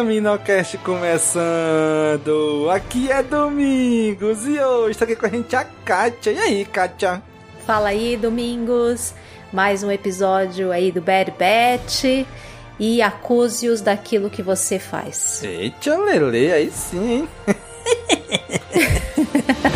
[0.00, 2.70] Caminocast começando!
[2.70, 6.30] Aqui é Domingos e hoje está aqui com a gente a Kátia.
[6.30, 7.22] E aí, Kátia?
[7.66, 9.12] Fala aí, Domingos.
[9.52, 12.26] Mais um episódio aí do Bad Batch.
[12.78, 15.44] E acuse-os daquilo que você faz.
[15.44, 17.28] Eita, Lele, aí sim, hein?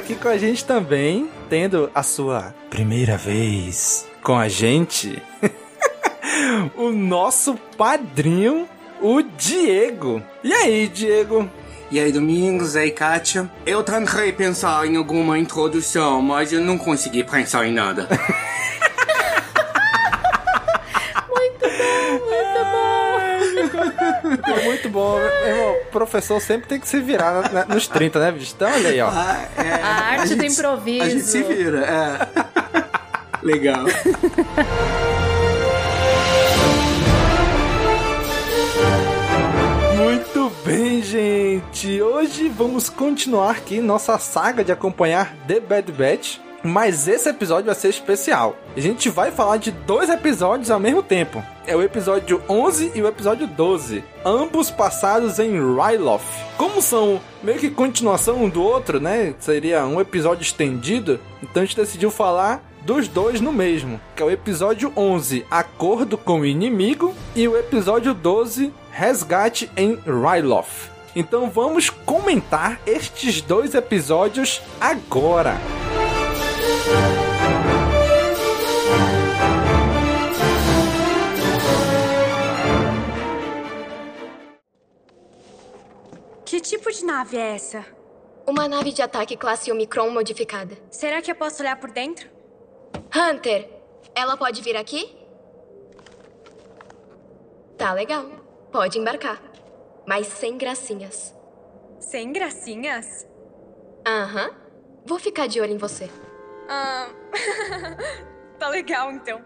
[0.00, 5.22] aqui com a gente também, tendo a sua primeira vez com a gente,
[6.74, 8.66] o nosso padrinho,
[9.02, 10.22] o Diego.
[10.42, 11.48] E aí, Diego?
[11.90, 13.50] E aí, Domingos, aí, Kátia.
[13.66, 18.08] Eu tentei pensar em alguma introdução, mas eu não consegui pensar em nada.
[23.60, 25.18] Ficou muito bom.
[25.18, 28.52] Irmão, o professor sempre tem que se virar na- na- nos 30, né, bicho?
[28.56, 29.08] Então, olha aí, ó.
[29.08, 29.88] Ah, é, A
[30.20, 31.02] arte do improviso.
[31.04, 32.28] A gente se vira, é.
[33.42, 33.84] Legal.
[39.96, 42.00] Muito bem, gente.
[42.00, 46.38] Hoje vamos continuar aqui nossa saga de acompanhar The Bad Batch.
[46.62, 48.56] Mas esse episódio vai ser especial.
[48.76, 51.42] A gente vai falar de dois episódios ao mesmo tempo.
[51.66, 54.04] É o episódio 11 e o episódio 12.
[54.24, 56.20] Ambos passados em Ryloth.
[56.56, 59.34] Como são meio que continuação um do outro, né?
[59.38, 61.18] Seria um episódio estendido.
[61.42, 66.16] Então a gente decidiu falar dos dois no mesmo, que é o episódio 11, Acordo
[66.16, 70.90] com o Inimigo, e o episódio 12, Resgate em Ryloth.
[71.14, 75.58] Então vamos comentar estes dois episódios agora.
[86.50, 87.86] Que tipo de nave é essa?
[88.44, 90.76] Uma nave de ataque classe Omicron modificada.
[90.90, 92.28] Será que eu posso olhar por dentro?
[93.14, 93.70] Hunter,
[94.16, 95.16] ela pode vir aqui?
[97.78, 98.26] Tá legal.
[98.72, 99.40] Pode embarcar.
[100.04, 101.32] Mas sem gracinhas.
[102.00, 103.24] Sem gracinhas?
[104.04, 104.50] Aham.
[105.06, 106.10] Vou ficar de olho em você.
[106.68, 107.10] Ah.
[108.58, 109.40] tá legal então.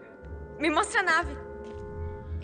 [0.57, 1.44] Me mostra a nave.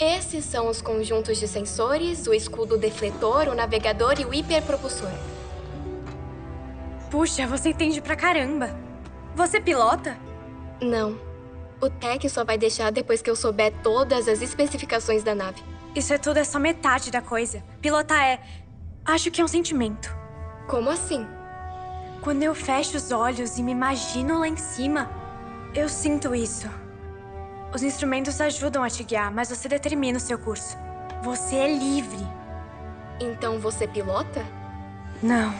[0.03, 5.11] Esses são os conjuntos de sensores, o escudo defletor, o navegador e o hiperpropulsor.
[7.11, 8.75] Puxa, você entende pra caramba.
[9.35, 10.17] Você pilota?
[10.81, 11.19] Não.
[11.79, 15.61] O Tech só vai deixar depois que eu souber todas as especificações da nave.
[15.95, 17.63] Isso é tudo é só metade da coisa.
[17.79, 18.39] Pilotar é.
[19.05, 20.11] Acho que é um sentimento.
[20.67, 21.27] Como assim?
[22.23, 25.11] Quando eu fecho os olhos e me imagino lá em cima,
[25.75, 26.67] eu sinto isso.
[27.73, 30.77] Os instrumentos ajudam a te guiar, mas você determina o seu curso.
[31.23, 32.27] Você é livre.
[33.19, 34.45] Então você pilota?
[35.23, 35.53] Não,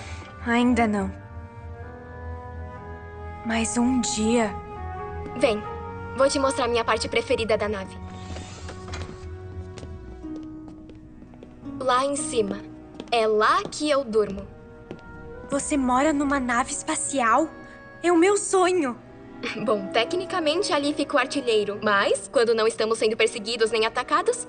[0.46, 1.12] ainda não.
[3.46, 4.54] Mas um dia.
[5.38, 5.64] Vem,
[6.18, 7.98] vou te mostrar minha parte preferida da nave.
[11.80, 12.60] Lá em cima.
[13.10, 14.46] É lá que eu durmo.
[15.50, 17.50] Você mora numa nave espacial?
[18.04, 18.98] É o meu sonho.
[19.66, 24.48] Bom, tecnicamente ali fica o artilheiro, mas quando não estamos sendo perseguidos nem atacados,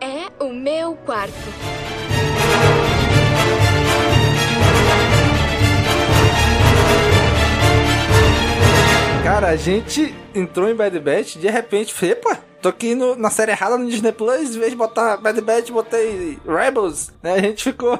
[0.00, 1.32] é o meu quarto.
[9.22, 13.52] Cara, a gente entrou em Bad Batch de repente, epa, tô aqui no- na série
[13.52, 17.34] errada no Disney Plus, em vez de botar Bad Batch, botei Rebels, né?
[17.34, 17.98] A gente ficou.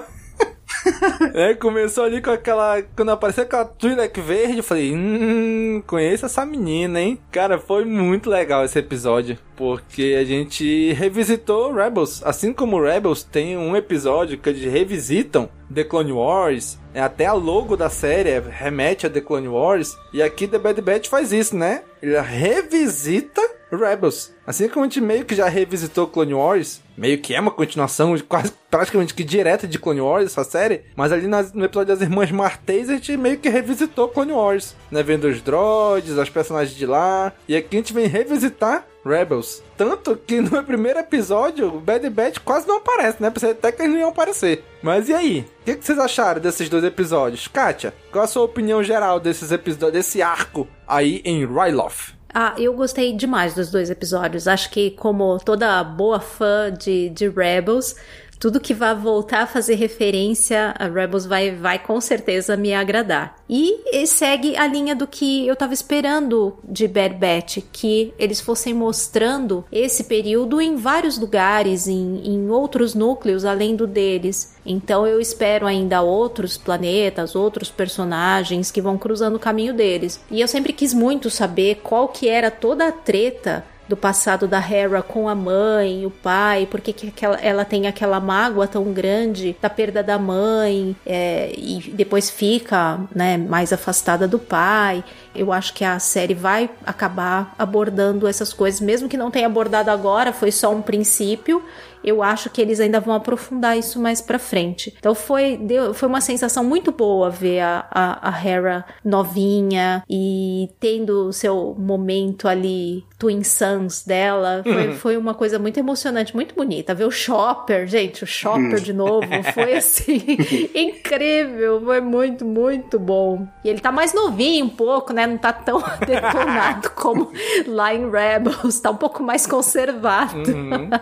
[1.34, 2.82] é, começou ali com aquela.
[2.96, 7.18] Quando apareceu aquela Twi'lek verde, eu falei, hum, conheço essa menina, hein?
[7.30, 12.22] Cara, foi muito legal esse episódio, porque a gente revisitou Rebels.
[12.24, 17.32] Assim como Rebels tem um episódio que eles revisitam The Clone Wars, é, até a
[17.32, 21.56] logo da série remete a The Clone Wars, e aqui The Bad Batch faz isso,
[21.56, 21.82] né?
[22.02, 23.40] Ele revisita
[23.76, 24.32] Rebels.
[24.46, 28.14] Assim como a gente meio que já revisitou Clone Wars, meio que é uma continuação
[28.28, 32.02] quase praticamente que direta de Clone Wars, essa série, mas ali nas- no episódio das
[32.02, 35.02] Irmãs Martês a gente meio que revisitou Clone Wars, né?
[35.02, 39.62] Vendo os droids, os personagens de lá, e aqui a gente vem revisitar Rebels.
[39.76, 43.30] Tanto que no primeiro episódio, o Bad Batch quase não aparece, né?
[43.30, 44.64] Pensei até que eles não iam aparecer.
[44.82, 45.46] Mas e aí?
[45.60, 47.46] O que, que vocês acharam desses dois episódios?
[47.48, 52.13] Kátia, qual a sua opinião geral desses episódios, desse arco aí em Ryloth?
[52.36, 54.48] Ah, eu gostei demais dos dois episódios.
[54.48, 57.94] Acho que, como toda boa fã de, de Rebels,
[58.38, 63.36] tudo que vai voltar a fazer referência a Rebels vai, vai com certeza me agradar.
[63.48, 68.74] E segue a linha do que eu tava esperando de Bad Batch, que eles fossem
[68.74, 74.54] mostrando esse período em vários lugares, em, em outros núcleos além do deles.
[74.64, 80.20] Então eu espero ainda outros planetas, outros personagens que vão cruzando o caminho deles.
[80.30, 84.58] E eu sempre quis muito saber qual que era toda a treta do passado da
[84.58, 89.56] Hera com a mãe, o pai, porque que aquela, ela tem aquela mágoa tão grande
[89.60, 95.04] da perda da mãe é, e depois fica né, mais afastada do pai.
[95.34, 99.90] Eu acho que a série vai acabar abordando essas coisas, mesmo que não tenha abordado
[99.90, 101.62] agora, foi só um princípio
[102.04, 104.94] eu acho que eles ainda vão aprofundar isso mais pra frente.
[104.98, 110.68] Então foi, deu, foi uma sensação muito boa ver a, a, a Hera novinha e
[110.78, 113.42] tendo seu momento ali, Twin
[113.74, 114.62] Sons dela.
[114.62, 114.94] Foi, uhum.
[114.94, 116.94] foi uma coisa muito emocionante, muito bonita.
[116.94, 120.22] Ver o Chopper, gente, o Chopper de novo, foi assim,
[120.74, 121.80] incrível.
[121.84, 123.46] Foi muito, muito bom.
[123.64, 125.26] E ele tá mais novinho um pouco, né?
[125.26, 127.32] Não tá tão detonado como
[127.66, 130.50] lá em Rebels, tá um pouco mais conservado.
[130.50, 130.90] Uhum.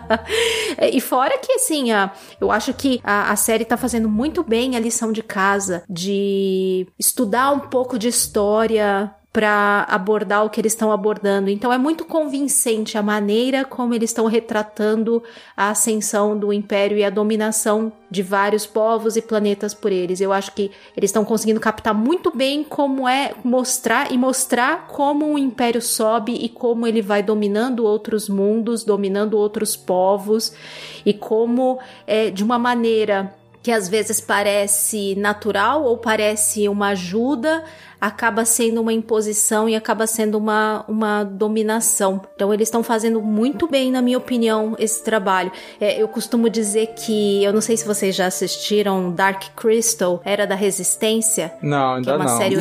[0.91, 2.11] E fora que, assim, a,
[2.41, 6.87] eu acho que a, a série tá fazendo muito bem a lição de casa de
[6.97, 11.49] estudar um pouco de história para abordar o que eles estão abordando.
[11.49, 15.23] Então é muito convincente a maneira como eles estão retratando
[15.57, 20.21] a ascensão do império e a dominação de vários povos e planetas por eles.
[20.21, 25.33] Eu acho que eles estão conseguindo captar muito bem como é mostrar e mostrar como
[25.33, 30.53] o império sobe e como ele vai dominando outros mundos, dominando outros povos
[31.03, 33.33] e como é de uma maneira
[33.63, 37.63] que às vezes parece natural ou parece uma ajuda,
[38.03, 42.21] acaba sendo uma imposição e acaba sendo uma, uma dominação.
[42.35, 45.49] Então eles estão fazendo muito bem, na minha opinião, esse trabalho.
[45.79, 50.45] É, eu costumo dizer que, eu não sei se vocês já assistiram Dark Crystal, Era
[50.45, 51.53] da Resistência.
[51.61, 52.37] Não, ainda que é uma não.
[52.37, 52.57] série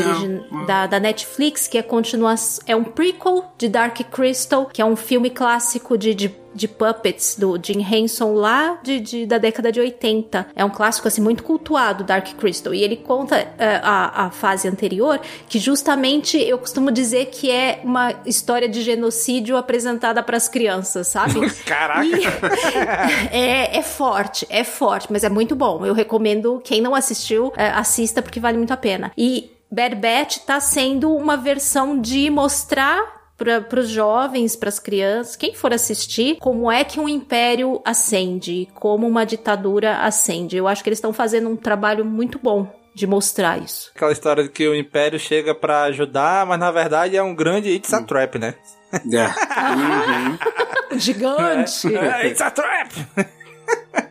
[0.64, 4.94] Da, da Netflix, que é continuação, é um prequel de Dark Crystal, que é um
[4.94, 9.80] filme clássico de, de de puppets do Jim Henson lá de, de, da década de
[9.80, 10.48] 80.
[10.54, 12.74] É um clássico assim muito cultuado, Dark Crystal.
[12.74, 17.80] E ele conta uh, a, a fase anterior, que justamente eu costumo dizer que é
[17.84, 21.50] uma história de genocídio apresentada para as crianças, sabe?
[21.64, 22.04] Caraca!
[22.04, 22.24] E,
[23.30, 25.84] é, é forte, é forte, mas é muito bom.
[25.84, 29.12] Eu recomendo, quem não assistiu, uh, assista porque vale muito a pena.
[29.16, 33.21] E Bad Batch tá sendo uma versão de mostrar
[33.68, 38.68] para os jovens, para as crianças, quem for assistir, como é que um império ascende,
[38.74, 40.56] como uma ditadura ascende.
[40.56, 43.90] Eu acho que eles estão fazendo um trabalho muito bom de mostrar isso.
[43.94, 47.70] Aquela história de que o império chega para ajudar, mas na verdade é um grande
[47.70, 48.04] it's a hum.
[48.04, 48.54] trap, né?
[48.92, 50.92] É.
[50.98, 51.96] Gigante.
[51.96, 52.90] É, it's a trap.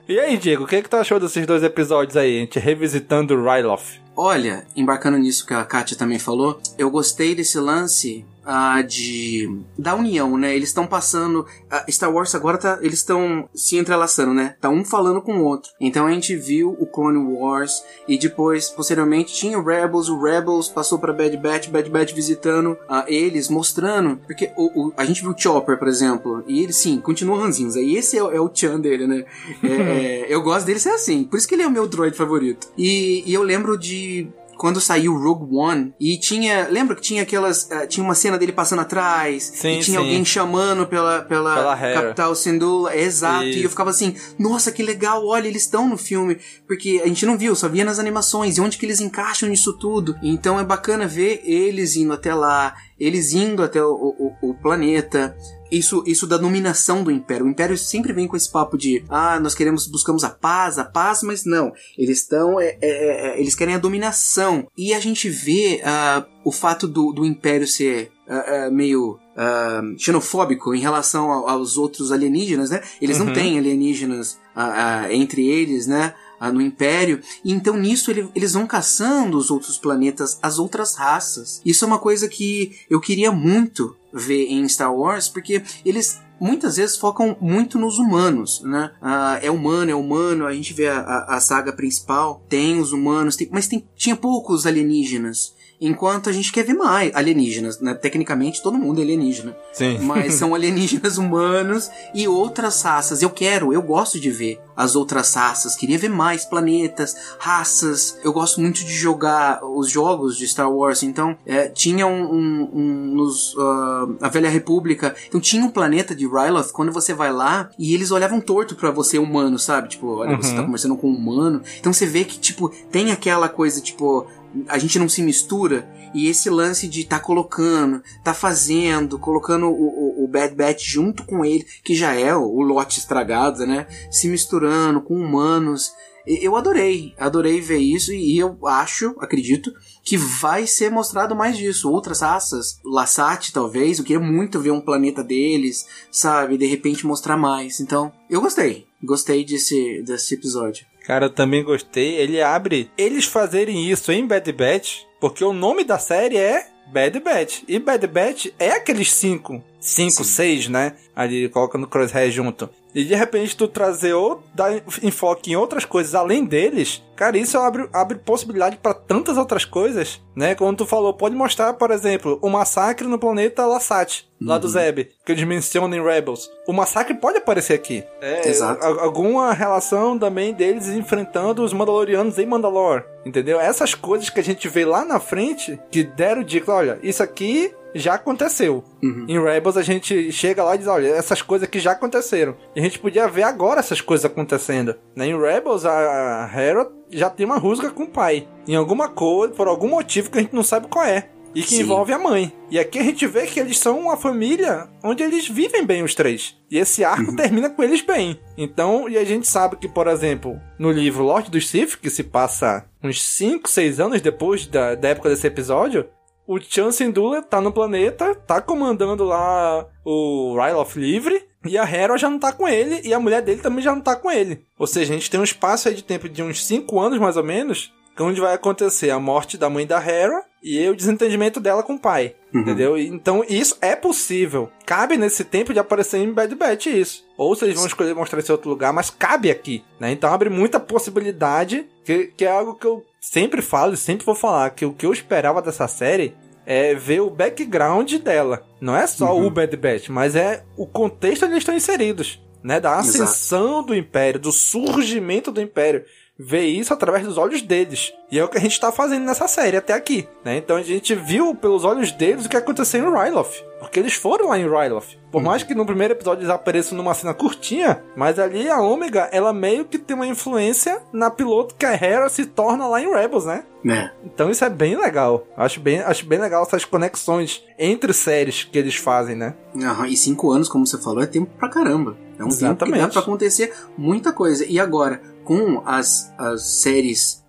[0.07, 2.37] e aí, Diego, o que, é que tu achou desses dois episódios aí?
[2.37, 4.01] A gente revisitando Ryloth.
[4.15, 9.95] Olha, embarcando nisso que a Kátia também falou, eu gostei desse lance uh, de da
[9.95, 10.55] união, né?
[10.55, 14.55] Eles estão passando uh, Star Wars agora tá, eles estão se entrelaçando, né?
[14.59, 15.71] Tá um falando com o outro.
[15.79, 20.69] Então a gente viu o Clone Wars e depois posteriormente tinha o Rebels, o Rebels
[20.69, 25.21] passou para Bad Batch, Bad Batch visitando uh, eles, mostrando, porque o, o, a gente
[25.21, 27.75] viu o Chopper, por exemplo, e ele sim, continua ranzinhos.
[27.75, 29.25] Aí esse é, é, o Chan dele, né?
[29.63, 29.67] É,
[30.31, 32.67] é, eu gosto dele ser assim, por isso que ele é o meu droid favorito.
[32.77, 34.27] E, e eu lembro de
[34.61, 38.51] quando saiu Rogue One e tinha, lembra que tinha aquelas, uh, tinha uma cena dele
[38.51, 40.05] passando atrás sim, e tinha sim.
[40.05, 43.57] alguém chamando pela pela, pela capital Syndulla, exato, Isso.
[43.57, 46.37] e eu ficava assim, nossa, que legal, olha, eles estão no filme,
[46.67, 49.73] porque a gente não viu, só via nas animações, e onde que eles encaixam nisso
[49.79, 50.15] tudo.
[50.21, 55.35] Então é bacana ver eles indo até lá, eles indo até o, o, o planeta,
[55.71, 57.47] isso, isso da dominação do Império.
[57.47, 60.85] O Império sempre vem com esse papo de ah, nós queremos, buscamos a paz, a
[60.85, 61.73] paz, mas não.
[61.97, 64.67] Eles estão, é, é, é, eles querem a dominação.
[64.77, 69.97] E a gente vê uh, o fato do, do Império ser uh, uh, meio Uh,
[69.97, 72.81] xenofóbico em relação aos outros alienígenas, né?
[73.01, 73.27] Eles uhum.
[73.27, 76.13] não têm alienígenas uh, uh, entre eles, né?
[76.49, 77.21] No Império.
[77.43, 81.61] E então nisso ele, eles vão caçando os outros planetas, as outras raças.
[81.65, 86.77] Isso é uma coisa que eu queria muito ver em Star Wars, porque eles muitas
[86.77, 88.91] vezes focam muito nos humanos, né?
[88.99, 92.91] Ah, é humano, é humano, a gente vê a, a, a saga principal, tem os
[92.91, 95.53] humanos, tem, mas tem, tinha poucos alienígenas.
[95.81, 97.95] Enquanto a gente quer ver mais alienígenas, né?
[97.95, 99.57] Tecnicamente todo mundo é alienígena.
[99.73, 99.97] Sim.
[99.99, 103.23] Mas são alienígenas humanos e outras raças.
[103.23, 108.17] Eu quero, eu gosto de ver as outras raças, queria ver mais planetas, raças.
[108.23, 112.69] Eu gosto muito de jogar os jogos de Star Wars, então é, tinha um, um,
[112.73, 117.31] um nos uh, a Velha República, então tinha um planeta de Ryloth quando você vai
[117.31, 119.89] lá e eles olhavam torto para você humano, sabe?
[119.89, 121.61] Tipo, olha, você tá conversando com um humano.
[121.79, 124.27] Então você vê que tipo tem aquela coisa tipo
[124.67, 130.21] a gente não se mistura e esse lance de tá colocando, tá fazendo, colocando o,
[130.21, 133.87] o, o Bad Batch junto com ele, que já é o, o lote estragado, né?
[134.09, 135.93] Se misturando com humanos.
[136.25, 141.89] Eu adorei, adorei ver isso e eu acho, acredito, que vai ser mostrado mais disso.
[141.89, 146.59] Outras raças, Lassat talvez, eu queria muito ver um planeta deles, sabe?
[146.59, 147.79] De repente mostrar mais.
[147.79, 150.90] Então, eu gostei, gostei desse, desse episódio.
[151.05, 152.15] Cara, eu também gostei.
[152.15, 157.19] Ele abre eles fazerem isso em Bad Batch, porque o nome da série é Bad
[157.19, 157.63] Batch.
[157.67, 160.93] E Bad Batch é aqueles cinco, cinco, seis, né?
[161.15, 162.69] Ali coloca no Crosshair junto.
[162.93, 167.57] E de repente tu trazer ou dar enfoque em outras coisas além deles, cara, isso
[167.57, 170.55] abre, abre possibilidade para tantas outras coisas, né?
[170.55, 175.09] Como tu falou, pode mostrar, por exemplo, o massacre no planeta Lassat, lá do Zeb,
[175.25, 176.49] que eles mencionam em Rebels.
[176.67, 178.03] O massacre pode aparecer aqui.
[178.21, 178.83] É, Exato.
[178.85, 183.59] alguma relação também deles enfrentando os Mandalorianos em Mandalore, entendeu?
[183.59, 187.73] Essas coisas que a gente vê lá na frente, que deram dica, olha, isso aqui
[187.93, 188.83] já aconteceu.
[189.01, 192.55] Em Rebels a gente chega lá e diz, olha, essas coisas aqui já aconteceram.
[192.75, 194.95] E a gente podia ver agora essas coisas acontecendo.
[195.15, 195.27] Né?
[195.27, 198.47] Em Rebels a Hera já tem uma rusga com o pai.
[198.67, 201.29] Em alguma coisa, por algum motivo que a gente não sabe qual é.
[201.53, 201.81] E que Sim.
[201.81, 202.53] envolve a mãe.
[202.69, 206.15] E aqui a gente vê que eles são uma família onde eles vivem bem os
[206.15, 206.55] três.
[206.69, 208.39] E esse arco termina com eles bem.
[208.57, 212.23] Então, e a gente sabe que, por exemplo, no livro Lorde dos Sith, que se
[212.23, 216.07] passa uns 5, 6 anos depois da, da época desse episódio,
[216.51, 222.17] o Chan Syndulla tá no planeta, tá comandando lá o Ryloth livre, e a Hera
[222.17, 224.65] já não tá com ele, e a mulher dele também já não tá com ele.
[224.77, 227.37] Ou seja, a gente tem um espaço aí de tempo de uns 5 anos, mais
[227.37, 230.95] ou menos, que é onde vai acontecer a morte da mãe da Hera e o
[230.95, 232.35] desentendimento dela com o pai.
[232.53, 232.97] Entendeu?
[232.97, 234.69] E, Então isso é possível.
[234.85, 237.23] Cabe nesse tempo de aparecer em Bad Batch isso.
[237.37, 239.83] Ou eles vão escolher mostrar esse outro lugar, mas cabe aqui.
[239.99, 240.11] Né?
[240.11, 244.35] Então abre muita possibilidade, que, que é algo que eu sempre falo e sempre vou
[244.35, 248.63] falar, que o que eu esperava dessa série é ver o background dela.
[248.79, 252.41] Não é só o Bad Batch, mas é o contexto onde eles estão inseridos.
[252.63, 252.79] Né?
[252.79, 253.23] Da Exato.
[253.23, 256.05] ascensão do Império, do surgimento do Império.
[256.43, 258.13] Ver isso através dos olhos deles.
[258.31, 260.27] E é o que a gente tá fazendo nessa série até aqui.
[260.43, 260.57] Né?
[260.57, 263.61] Então a gente viu pelos olhos deles o que aconteceu em Ryloth.
[263.79, 265.17] Porque eles foram lá em Ryloth.
[265.31, 269.29] Por mais que no primeiro episódio eles apareçam numa cena curtinha, mas ali a Ômega,
[269.31, 273.11] ela meio que tem uma influência na piloto que a Hera se torna lá em
[273.11, 273.63] Rebels, né?
[273.83, 274.11] Né?
[274.23, 275.45] Então isso é bem legal.
[275.57, 279.55] Acho bem, acho bem legal essas conexões entre séries que eles fazem, né?
[279.75, 282.15] Aham, E cinco anos, como você falou, é tempo pra caramba.
[282.37, 282.99] É um tempo que Exatamente.
[283.01, 284.65] dá pra acontecer muita coisa.
[284.65, 287.41] E agora, com as, as séries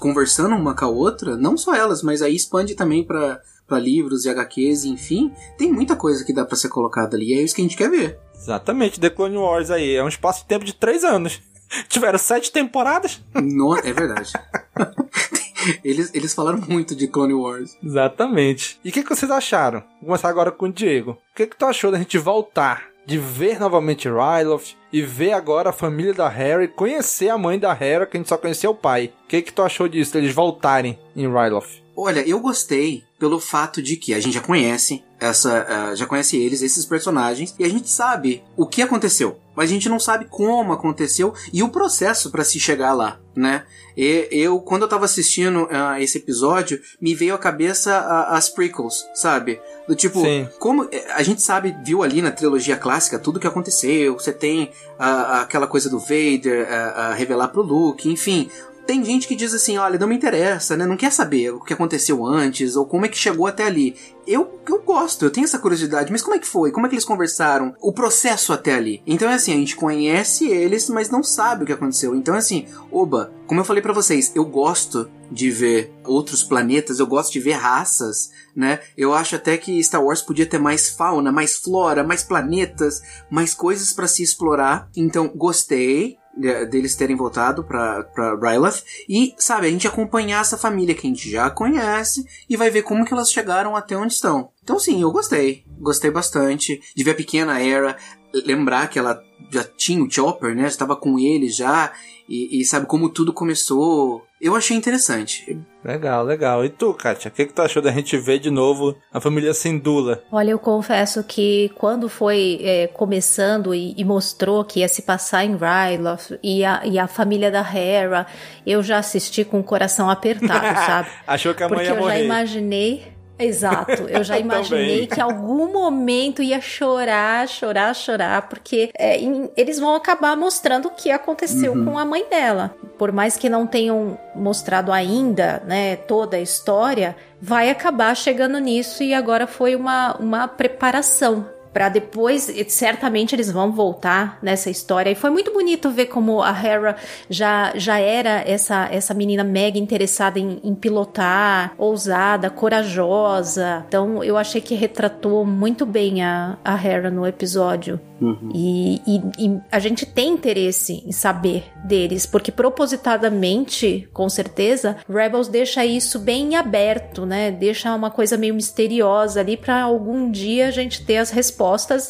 [0.00, 4.24] conversando uma com a outra, não só elas, mas aí expande também pra, pra livros
[4.24, 7.32] e HQs, enfim, tem muita coisa que dá pra ser colocada ali.
[7.32, 8.18] E é isso que a gente quer ver.
[8.34, 9.94] Exatamente, The Clone Wars aí.
[9.94, 11.40] É um espaço de tempo de três anos.
[11.88, 13.20] Tiveram sete temporadas?
[13.34, 14.32] No- é verdade.
[15.84, 17.76] eles, eles falaram muito de Clone Wars.
[17.82, 18.80] Exatamente.
[18.84, 19.80] E o que, que vocês acharam?
[20.00, 21.12] Vou começar agora com o Diego.
[21.12, 22.87] O que, que tu achou da gente voltar?
[23.08, 26.30] De ver novamente Ryloth e ver agora a família da
[26.62, 29.14] e conhecer a mãe da Hera, que a gente só conhecia o pai.
[29.24, 31.82] O que, que tu achou disso, deles voltarem em Ryloth?
[31.96, 36.36] Olha, eu gostei pelo fato de que a gente já conhece essa, ah, já conhece
[36.36, 40.26] eles, esses personagens, e a gente sabe o que aconteceu, mas a gente não sabe
[40.26, 43.64] como aconteceu e o processo pra se chegar lá, né?
[43.96, 48.48] E, eu, quando eu tava assistindo ah, esse episódio, me veio à cabeça ah, as
[48.48, 49.60] prequels, sabe?
[49.88, 50.48] Do tipo, Sim.
[50.60, 54.70] como eh, a gente sabe, viu ali na trilogia clássica tudo que aconteceu, você tem
[54.98, 56.68] aquela coisa do Vader
[57.16, 58.50] revelar pro Luke, enfim,
[58.88, 60.86] tem gente que diz assim, olha, não me interessa, né?
[60.86, 63.94] Não quer saber o que aconteceu antes ou como é que chegou até ali.
[64.26, 66.72] Eu, eu gosto, eu tenho essa curiosidade, mas como é que foi?
[66.72, 67.74] Como é que eles conversaram?
[67.82, 69.02] O processo até ali.
[69.06, 72.14] Então é assim, a gente conhece eles, mas não sabe o que aconteceu.
[72.14, 76.98] Então é assim, oba, como eu falei pra vocês, eu gosto de ver outros planetas,
[76.98, 78.80] eu gosto de ver raças, né?
[78.96, 83.52] Eu acho até que Star Wars podia ter mais fauna, mais flora, mais planetas, mais
[83.52, 84.88] coisas pra se explorar.
[84.96, 90.94] Então, gostei deles terem voltado pra, pra Ryloth e, sabe, a gente acompanhar essa família
[90.94, 94.50] que a gente já conhece e vai ver como que elas chegaram até onde estão.
[94.62, 95.64] Então, sim, eu gostei.
[95.80, 97.96] Gostei bastante de ver a pequena Era,
[98.32, 100.66] lembrar que ela já tinha o Chopper, né?
[100.66, 101.92] Estava com ele já
[102.28, 104.22] e, e sabe como tudo começou.
[104.40, 105.58] Eu achei interessante.
[105.84, 106.64] Legal, legal.
[106.64, 109.52] E tu, Kátia, o que, que tu achou da gente ver de novo a família
[109.52, 110.22] Sindula?
[110.30, 115.44] Olha, eu confesso que quando foi é, começando e, e, mostrou que ia se passar
[115.44, 118.26] em Ryloth e a, e a família da Hera,
[118.66, 121.08] eu já assisti com o coração apertado, sabe?
[121.26, 122.18] Achou que a mãe Porque ia eu morrer.
[122.18, 128.90] já imaginei Exato, eu já imaginei que em algum momento ia chorar, chorar, chorar, porque
[128.98, 131.84] é, em, eles vão acabar mostrando o que aconteceu uhum.
[131.84, 132.74] com a mãe dela.
[132.98, 139.02] Por mais que não tenham mostrado ainda, né, toda a história, vai acabar chegando nisso
[139.02, 145.10] e agora foi uma, uma preparação para depois, certamente eles vão voltar nessa história.
[145.10, 146.96] E foi muito bonito ver como a Hera
[147.28, 153.84] já, já era essa, essa menina mega interessada em, em pilotar, ousada, corajosa.
[153.86, 158.00] Então eu achei que retratou muito bem a, a Hera no episódio.
[158.20, 158.50] Uhum.
[158.52, 165.46] E, e, e, a gente tem interesse em saber deles, porque propositadamente, com certeza, Rebels
[165.46, 167.52] deixa isso bem aberto, né?
[167.52, 171.57] Deixa uma coisa meio misteriosa ali para algum dia a gente ter as respostas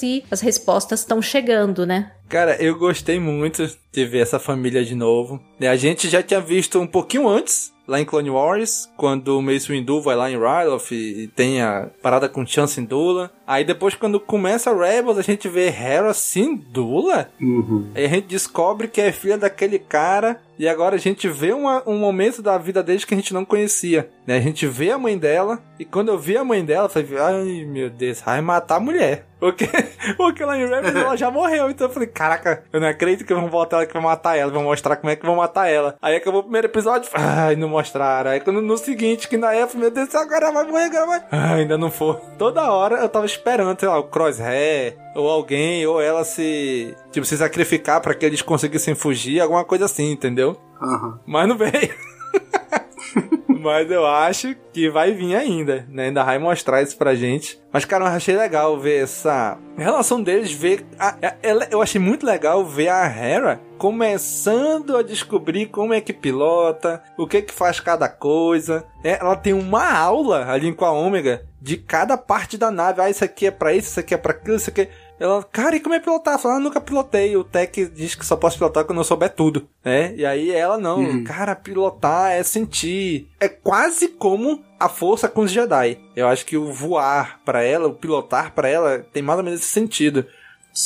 [0.02, 2.12] e as respostas estão chegando, né?
[2.28, 5.40] Cara, eu gostei muito de ver essa família de novo.
[5.60, 9.72] A gente já tinha visto um pouquinho antes, lá em Clone Wars, quando o Mace
[9.72, 13.30] Windu vai lá em Ryloth e tem a parada com Chan Syndulla.
[13.46, 17.30] Aí depois, quando começa Rebels, a gente vê Hera Syndulla.
[17.40, 17.90] Uhum.
[17.94, 20.38] Aí a gente descobre que é filha daquele cara.
[20.58, 23.44] E agora a gente vê uma, um momento da vida deles que a gente não
[23.44, 24.10] conhecia.
[24.26, 24.36] Né?
[24.36, 25.60] A gente vê a mãe dela.
[25.78, 28.80] E quando eu vi a mãe dela, eu falei, ai meu Deus, vai matar a
[28.80, 29.24] mulher.
[29.38, 29.68] Porque,
[30.16, 31.70] porque lá em Rebels ela já morreu.
[31.70, 34.50] Então eu falei, caraca, eu não acredito que vão voltar ela que vão matar ela.
[34.50, 35.96] Vão mostrar como é que vão matar ela.
[36.02, 38.32] Aí acabou o primeiro episódio, ai, não mostraram.
[38.32, 41.24] Aí quando no seguinte, que na época, meu Deus, agora vai morrer, agora vai.
[41.30, 42.16] Ai, ainda não foi.
[42.36, 47.26] Toda hora eu tava esperando, sei lá, o Crosshair, ou alguém, ou ela se, tipo,
[47.26, 50.56] se sacrificar para que eles conseguissem fugir, alguma coisa assim, entendeu?
[50.80, 51.18] Uhum.
[51.26, 51.72] Mas não veio.
[53.60, 56.06] Mas eu acho que vai vir ainda, né?
[56.06, 57.60] Ainda vai mostrar isso pra gente.
[57.72, 60.86] Mas, cara, eu achei legal ver essa relação deles, ver.
[60.96, 66.00] A, a, ela, eu achei muito legal ver a Hera começando a descobrir como é
[66.00, 68.84] que pilota, o que que faz cada coisa.
[69.02, 73.00] É, ela tem uma aula ali com a Ômega de cada parte da nave.
[73.00, 74.90] Ah, isso aqui é pra isso, isso aqui é pra aquilo, isso aqui é...
[75.20, 76.38] Ela, cara, e como é pilotar?
[76.38, 77.36] Fala, ah, nunca pilotei.
[77.36, 80.14] O Tech diz que só posso pilotar quando eu souber tudo, né?
[80.14, 81.24] E aí ela não, Uhum.
[81.24, 83.28] cara, pilotar é sentir.
[83.40, 85.98] É quase como a força com os Jedi.
[86.14, 89.60] Eu acho que o voar pra ela, o pilotar pra ela, tem mais ou menos
[89.60, 90.24] esse sentido.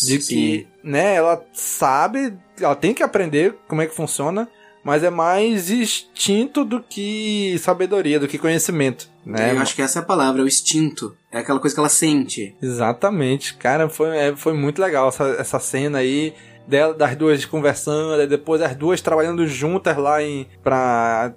[0.06, 4.48] De que, né, ela sabe, ela tem que aprender como é que funciona,
[4.84, 9.52] mas é mais instinto do que sabedoria, do que conhecimento, né?
[9.52, 11.16] Eu acho que essa é a palavra, é o instinto.
[11.30, 12.54] É aquela coisa que ela sente.
[12.60, 16.34] Exatamente, cara, foi, é, foi muito legal essa, essa cena aí
[16.66, 21.32] dela, das duas conversando, e depois as duas trabalhando juntas lá em pra,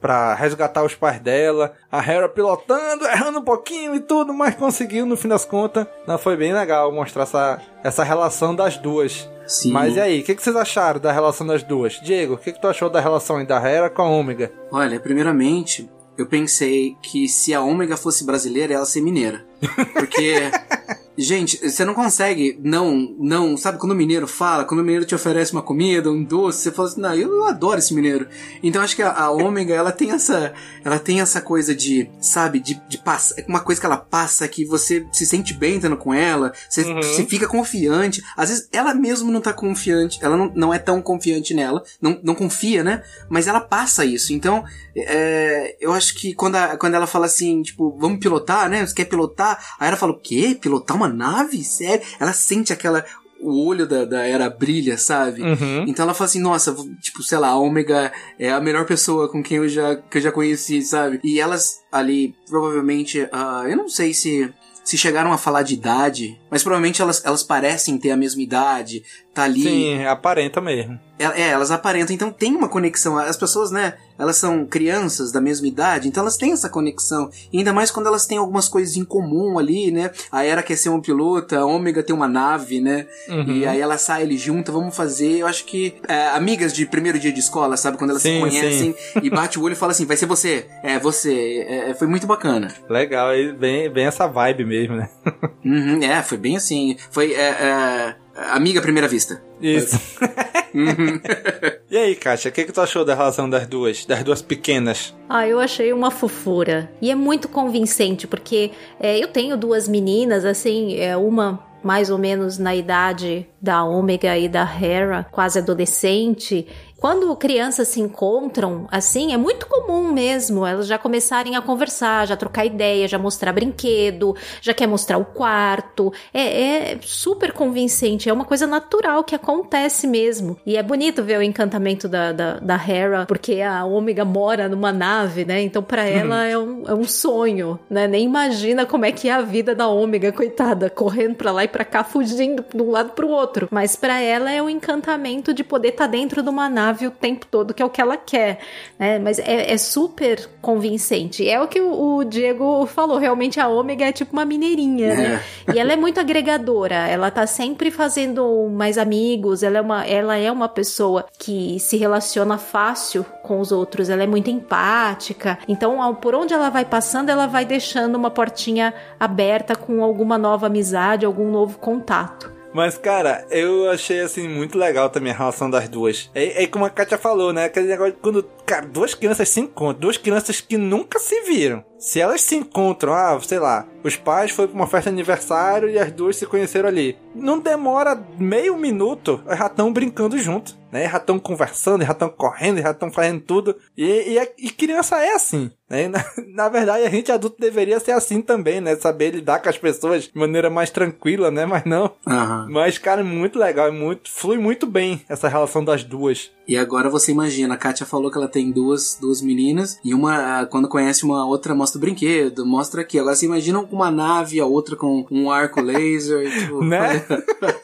[0.00, 5.06] pra resgatar os pais dela, a Hera pilotando, errando um pouquinho e tudo, mas conseguiu
[5.06, 5.86] no fim das contas.
[6.06, 9.28] Não, foi bem legal mostrar essa, essa relação das duas.
[9.46, 9.72] Sim.
[9.72, 12.00] Mas e aí, o que, que vocês acharam da relação das duas?
[12.00, 14.52] Diego, o que, que tu achou da relação da Hera com a Ômega?
[14.70, 19.44] Olha, primeiramente, eu pensei que se a Ômega fosse brasileira, ela ia ser mineira.
[19.92, 20.50] Porque,
[21.16, 25.14] gente, você não consegue não, não, sabe quando o mineiro fala, quando o mineiro te
[25.14, 28.26] oferece uma comida, um doce, você fala assim, não, eu, adoro esse mineiro.
[28.62, 30.52] Então acho que a, a Ômega, ela tem essa,
[30.84, 34.64] ela tem essa coisa de, sabe, de, de passar, uma coisa que ela passa que
[34.64, 37.00] você se sente bem estando com ela, você, Uhum.
[37.02, 38.22] você fica confiante.
[38.36, 42.18] Às vezes ela mesmo não tá confiante, ela não, não é tão confiante nela, não,
[42.22, 43.02] não confia, né?
[43.28, 44.32] Mas ela passa isso.
[44.32, 44.64] Então,
[44.96, 48.84] é, eu acho que quando, a- quando ela fala assim, tipo, vamos pilotar, né?
[48.86, 49.58] Você quer pilotar?
[49.78, 50.56] Aí ela fala, o quê?
[50.60, 51.62] Pilotar uma nave?
[51.64, 52.04] Sério?
[52.18, 53.04] Ela sente aquela.
[53.40, 55.42] O olho da, da era brilha, sabe?
[55.42, 55.84] Uhum.
[55.86, 59.42] Então ela fala assim, nossa, tipo, sei lá, a Ômega é a melhor pessoa com
[59.42, 61.20] quem eu já, que eu já conheci, sabe?
[61.22, 64.50] E elas ali, provavelmente, ah, eu não sei se,
[64.82, 69.02] se chegaram a falar de idade, mas provavelmente elas, elas parecem ter a mesma idade,
[69.34, 69.62] tá ali.
[69.62, 70.98] Sim, aparenta mesmo.
[71.18, 73.16] É, é, elas aparentam, então tem uma conexão.
[73.18, 77.30] As pessoas, né, elas são crianças da mesma idade, então elas têm essa conexão.
[77.52, 80.10] E ainda mais quando elas têm algumas coisas em comum ali, né?
[80.30, 83.06] A Era quer ser uma pilota, a Ômega tem uma nave, né?
[83.28, 83.56] Uhum.
[83.56, 85.38] E aí ela sai ali junta, vamos fazer.
[85.38, 87.96] Eu acho que é, amigas de primeiro dia de escola, sabe?
[87.96, 90.66] Quando elas Sim, se conhecem e bate o olho e fala assim, vai ser você.
[90.82, 91.64] É, você.
[91.68, 92.74] É, foi muito bacana.
[92.88, 95.08] Legal, bem, bem essa vibe mesmo, né?
[95.64, 96.94] Uhum, é, foi bem assim.
[97.10, 99.42] Foi é, é, amiga à primeira vista.
[99.60, 99.98] Isso.
[100.74, 101.20] Uhum.
[101.88, 104.04] E aí, Kátia, o que, que tu achou da relação das duas?
[104.04, 105.14] Das duas pequenas?
[105.28, 106.90] Ah, eu achei uma fofura.
[107.00, 112.18] E é muito convincente, porque é, eu tenho duas meninas, assim, é, uma mais ou
[112.18, 116.66] menos na idade da Ômega e da Hera, quase adolescente.
[117.04, 122.34] Quando crianças se encontram assim, é muito comum mesmo elas já começarem a conversar, já
[122.34, 126.10] trocar ideia, já mostrar brinquedo, já quer mostrar o quarto.
[126.32, 130.56] É, é super convincente, é uma coisa natural que acontece mesmo.
[130.64, 134.90] E é bonito ver o encantamento da, da, da Hera, porque a Ômega mora numa
[134.90, 135.60] nave, né?
[135.60, 138.08] Então para ela é, um, é um sonho, né?
[138.08, 141.68] Nem imagina como é que é a vida da Ômega, coitada, correndo para lá e
[141.68, 143.68] para cá, fugindo de um lado pro outro.
[143.70, 146.93] Mas para ela é o um encantamento de poder estar tá dentro de uma nave
[147.06, 148.58] o tempo todo, que é o que ela quer,
[148.98, 149.18] né?
[149.18, 151.48] Mas é, é super convincente.
[151.48, 155.40] É o que o, o, Diego falou, realmente a Ômega é tipo uma mineirinha, né?
[155.66, 155.72] É.
[155.74, 160.36] E ela é muito agregadora, ela tá sempre fazendo mais amigos, ela é uma, ela
[160.36, 165.58] é uma pessoa que se relaciona fácil com os outros, ela é muito empática.
[165.66, 170.66] Então, por onde ela vai passando, ela vai deixando uma portinha aberta com alguma nova
[170.66, 172.53] amizade, algum novo contato.
[172.74, 176.28] Mas, cara, eu achei, assim, muito legal também a relação das duas.
[176.34, 177.66] É, é como a Katia falou, né?
[177.66, 181.84] Aquele negócio de quando, cara, duas crianças se encontram, duas crianças que nunca se viram.
[181.98, 185.88] Se elas se encontram, ah, sei lá, os pais foram pra uma festa de aniversário
[185.88, 187.16] e as duas se conheceram ali.
[187.34, 191.08] Não demora meio minuto, já estão brincando junto, né?
[191.08, 193.76] Já estão conversando, já estão correndo, já estão fazendo tudo.
[193.96, 196.08] E, e, e, criança é assim, né?
[196.08, 196.24] Na,
[196.64, 198.96] na, verdade, a gente adulto deveria ser assim também, né?
[198.96, 201.66] Saber lidar com as pessoas de maneira mais tranquila, né?
[201.66, 202.10] Mas não.
[202.26, 202.70] Uhum.
[202.70, 206.50] Mas, cara, é muito legal, é muito, flui muito bem essa relação das duas.
[206.66, 210.60] E agora você imagina, a Kátia falou que ela tem duas, duas meninas, e uma,
[210.60, 213.18] ah, quando conhece uma outra, mostra o brinquedo, mostra aqui.
[213.18, 216.82] Agora você imagina uma nave, a outra com um arco laser, tipo...
[216.84, 217.24] Né?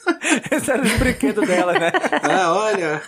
[0.51, 1.91] Esse era o brinquedo dela, né?
[2.23, 3.03] Ah, olha...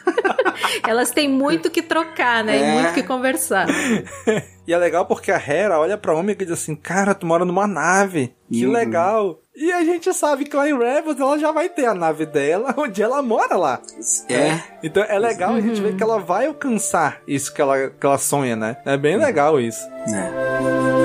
[0.86, 2.56] Elas têm muito que trocar, né?
[2.56, 2.60] É.
[2.60, 3.66] E muito que conversar.
[4.66, 7.44] E é legal porque a Hera olha pra Omega e diz assim, cara, tu mora
[7.44, 8.32] numa nave.
[8.48, 8.72] Que uhum.
[8.72, 9.40] legal.
[9.56, 12.72] E a gente sabe que lá em Rebels ela já vai ter a nave dela,
[12.78, 13.80] onde ela mora lá.
[14.28, 14.60] É.
[14.82, 15.56] Então é legal uhum.
[15.56, 18.76] a gente ver que ela vai alcançar isso que ela, que ela sonha, né?
[18.84, 19.82] É bem legal isso.
[20.08, 21.02] É.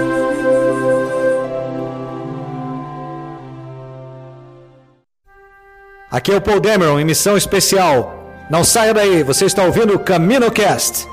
[6.10, 8.17] Aqui é o Paul Dameron em missão especial.
[8.50, 11.06] Não saia daí, você está ouvindo o CaminoCast.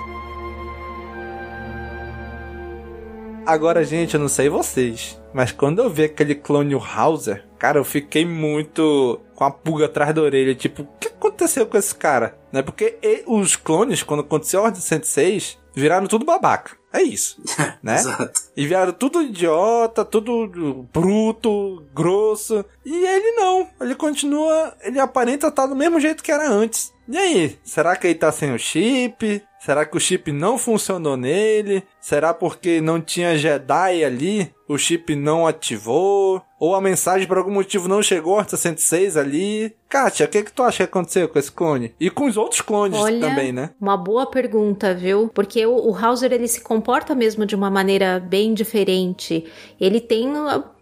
[3.44, 7.84] Agora, gente, eu não sei vocês, mas quando eu vi aquele clone Hauser, cara, eu
[7.84, 10.54] fiquei muito com a pulga atrás da orelha.
[10.54, 12.38] Tipo, o que aconteceu com esse cara?
[12.52, 12.62] Né?
[12.62, 16.76] Porque os clones, quando aconteceu a Ordem 106, viraram tudo babaca.
[16.92, 17.42] É isso,
[17.82, 17.96] né?
[17.96, 18.40] Exato.
[18.56, 22.64] E vieram tudo idiota, tudo bruto, grosso.
[22.84, 23.68] E ele não.
[23.80, 24.72] Ele continua.
[24.80, 26.93] Ele aparenta estar do mesmo jeito que era antes.
[27.06, 27.58] E aí?
[27.62, 29.42] Será que ele tá sem o chip?
[29.60, 31.82] Será que o chip não funcionou nele?
[32.00, 34.54] Será porque não tinha Jedi ali?
[34.66, 36.42] O chip não ativou?
[36.58, 39.76] Ou a mensagem por algum motivo não chegou a 106 ali?
[39.94, 41.94] Kátia, o que, que tu acha que aconteceu com esse clone?
[42.00, 43.70] E com os outros clones Olha, também, né?
[43.80, 45.30] Uma boa pergunta, viu?
[45.32, 49.44] Porque o, o Hauser ele se comporta mesmo de uma maneira bem diferente.
[49.80, 50.28] Ele tem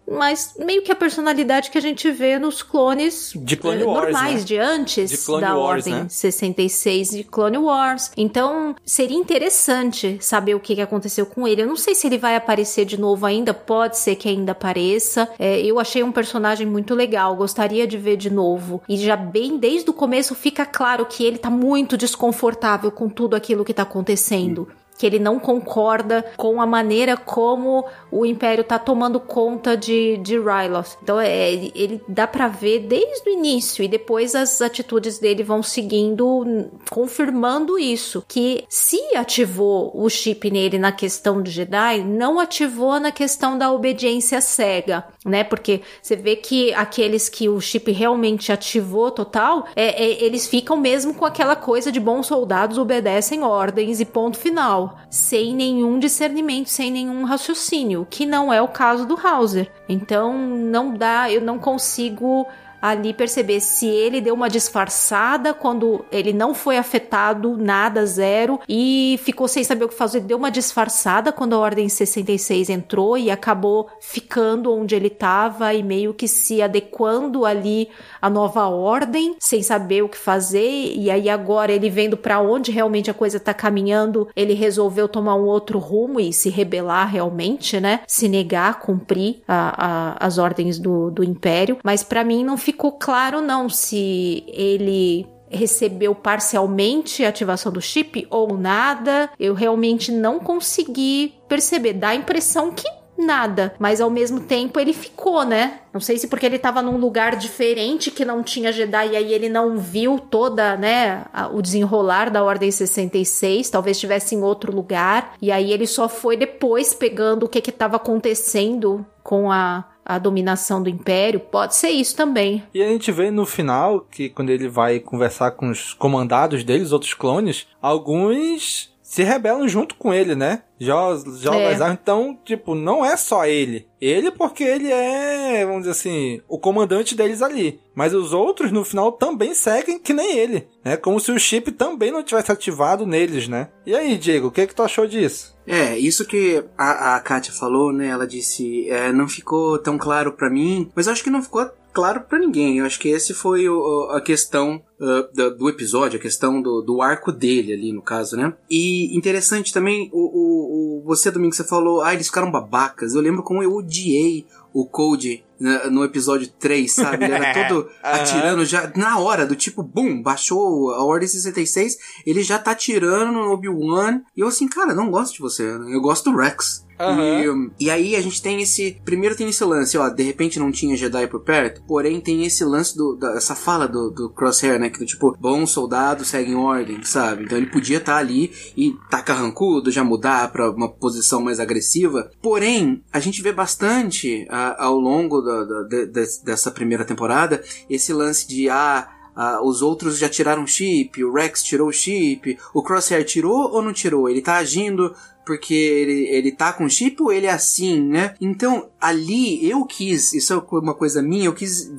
[0.09, 4.41] mas meio que a personalidade que a gente vê nos clones de Clone Wars, normais
[4.41, 4.45] né?
[4.45, 6.05] de antes de Clone da Wars, Ordem né?
[6.09, 8.11] 66 de Clone Wars.
[8.17, 11.61] Então, seria interessante saber o que aconteceu com ele.
[11.61, 15.29] Eu não sei se ele vai aparecer de novo ainda, pode ser que ainda apareça.
[15.39, 18.81] É, eu achei um personagem muito legal, gostaria de ver de novo.
[18.89, 23.35] E já bem desde o começo fica claro que ele tá muito desconfortável com tudo
[23.35, 24.67] aquilo que tá acontecendo.
[24.69, 30.15] Hum que ele não concorda com a maneira como o Império tá tomando conta de,
[30.19, 30.97] de Ryloth.
[31.03, 35.61] Então é, ele dá para ver desde o início e depois as atitudes dele vão
[35.61, 38.23] seguindo, confirmando isso.
[38.25, 43.73] Que se ativou o chip nele na questão do Jedi, não ativou na questão da
[43.73, 45.43] obediência cega, né?
[45.43, 50.77] Porque você vê que aqueles que o chip realmente ativou total, é, é, eles ficam
[50.77, 56.67] mesmo com aquela coisa de bons soldados obedecem ordens e ponto final sem nenhum discernimento,
[56.67, 59.71] sem nenhum raciocínio, que não é o caso do Hauser.
[59.87, 62.47] Então não dá, eu não consigo
[62.83, 69.17] ali perceber se ele deu uma disfarçada quando ele não foi afetado, nada, zero, e
[69.23, 70.19] ficou sem saber o que fazer.
[70.19, 75.81] Deu uma disfarçada quando a Ordem 66 entrou e acabou ficando onde ele estava e
[75.81, 77.87] meio que se adequando ali
[78.21, 80.93] à nova ordem, sem saber o que fazer.
[80.93, 85.35] E aí agora ele vendo para onde realmente a coisa tá caminhando, ele resolveu tomar
[85.35, 88.01] um outro rumo e se rebelar realmente, né?
[88.05, 91.77] Se negar a cumprir a, a, as ordens do, do Império.
[91.81, 97.79] Mas para mim não ficou ficou claro não se ele recebeu parcialmente a ativação do
[97.81, 99.29] chip ou nada.
[99.39, 101.93] Eu realmente não consegui perceber.
[101.93, 103.75] Dá a impressão que nada.
[103.77, 105.81] Mas ao mesmo tempo ele ficou, né?
[105.93, 109.31] Não sei se porque ele tava num lugar diferente que não tinha Jedi e aí
[109.31, 114.75] ele não viu toda, né, a- o desenrolar da Ordem 66, talvez estivesse em outro
[114.75, 119.85] lugar, e aí ele só foi depois pegando o que que tava acontecendo com a,
[120.05, 121.39] a dominação do Império.
[121.39, 122.63] Pode ser isso também.
[122.73, 126.83] E a gente vê no final que quando ele vai conversar com os comandados dele,
[126.83, 130.63] os outros clones, alguns se rebelam junto com ele, né?
[130.79, 130.95] Já,
[131.37, 131.87] já É.
[131.91, 133.87] Então, tipo, não é só ele.
[134.01, 137.79] Ele porque ele é, vamos dizer assim, o comandante deles ali.
[137.93, 140.97] Mas os outros no final também seguem que nem ele, né?
[140.97, 143.69] Como se o chip também não tivesse ativado neles, né?
[143.85, 145.55] E aí, Diego, o que que tu achou disso?
[145.67, 148.07] É, isso que a, a Kátia falou, né?
[148.07, 151.69] Ela disse, é, não ficou tão claro pra mim, mas eu acho que não ficou
[151.93, 152.79] claro pra ninguém.
[152.79, 157.01] Eu acho que esse foi o- a questão uh, do, episódio, a questão do, do
[157.01, 158.53] arco dele ali, no caso, né?
[158.69, 163.13] E interessante também, o, o, o- você, Domingo, você falou, ah, eles ficaram babacas.
[163.13, 165.43] Eu lembro como eu odiei o Code
[165.91, 167.23] no episódio 3, sabe?
[167.25, 172.41] Ele era todo atirando já na hora, do tipo, bum, baixou a Ordem 66, ele
[172.43, 174.21] já tá atirando no Obi-Wan.
[174.35, 176.85] E eu assim, cara, não gosto de você, eu gosto do Rex.
[177.09, 177.69] Aham.
[177.79, 178.97] E, e aí a gente tem esse.
[179.03, 182.63] Primeiro tem esse lance, ó, de repente não tinha Jedi por perto, porém tem esse
[182.63, 184.89] lance do, da, essa fala do, do Crosshair, né?
[184.89, 187.43] Que do tipo, bons soldados seguem ordem, sabe?
[187.43, 192.29] Então ele podia estar ali e tacar rancudo, já mudar pra uma posição mais agressiva.
[192.41, 198.13] Porém, a gente vê bastante ah, ao longo da- da- de- dessa primeira temporada esse
[198.13, 199.07] lance de ah.
[199.35, 203.71] Ah, os outros já tiraram o chip, o Rex tirou o chip, o Crosshair tirou
[203.71, 204.29] ou não tirou?
[204.29, 205.15] Ele tá agindo
[205.45, 208.35] porque ele, ele tá com chip ou ele é assim, né?
[208.39, 211.91] Então, ali eu quis, isso é uma coisa minha, eu quis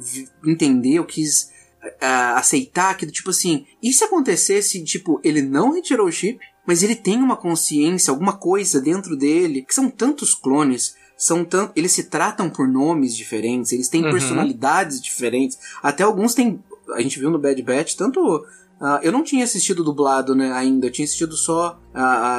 [0.47, 1.53] entender, eu quis
[2.01, 6.83] ah, aceitar que, tipo assim, e se acontecesse, tipo, ele não retirou o chip, mas
[6.83, 11.93] ele tem uma consciência, alguma coisa dentro dele, que são tantos clones, são tan eles
[11.93, 14.11] se tratam por nomes diferentes, eles têm Uhum.
[14.11, 16.59] personalidades diferentes, até alguns têm,
[16.93, 18.45] a gente viu no Bad Batch, tanto
[18.81, 21.79] ah, eu não tinha assistido dublado né, ainda, eu tinha assistido só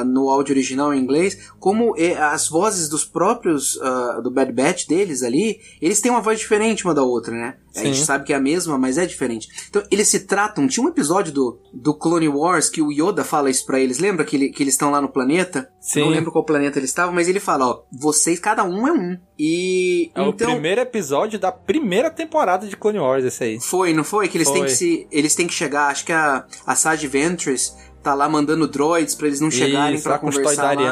[0.06, 5.22] no áudio original em inglês, como as vozes dos próprios ah, do Bad Batch deles
[5.22, 7.56] ali, eles têm uma voz diferente uma da outra, né?
[7.74, 8.04] A gente Sim.
[8.04, 9.48] sabe que é a mesma, mas é diferente.
[9.68, 10.66] Então, eles se tratam.
[10.66, 13.98] Tinha um episódio do, do Clone Wars que o Yoda fala isso pra eles.
[13.98, 15.68] Lembra que, ele- que eles estão lá no planeta?
[15.78, 16.00] Sim.
[16.00, 19.18] Não lembro qual planeta eles estavam, mas ele fala: ó, vocês, cada um é um.
[19.38, 20.10] E.
[20.14, 20.52] É o então.
[20.52, 23.60] primeiro episódio da primeira temporada de Clone Wars, esse aí.
[23.60, 24.28] Foi, não foi?
[24.28, 24.66] Que eles têm Foi.
[24.68, 25.06] que se.
[25.10, 25.88] Eles têm que chegar.
[25.88, 27.74] Acho que a, a Sage Ventress
[28.06, 30.82] tá lá mandando droids pra eles não chegarem pra lá com os conversar lá.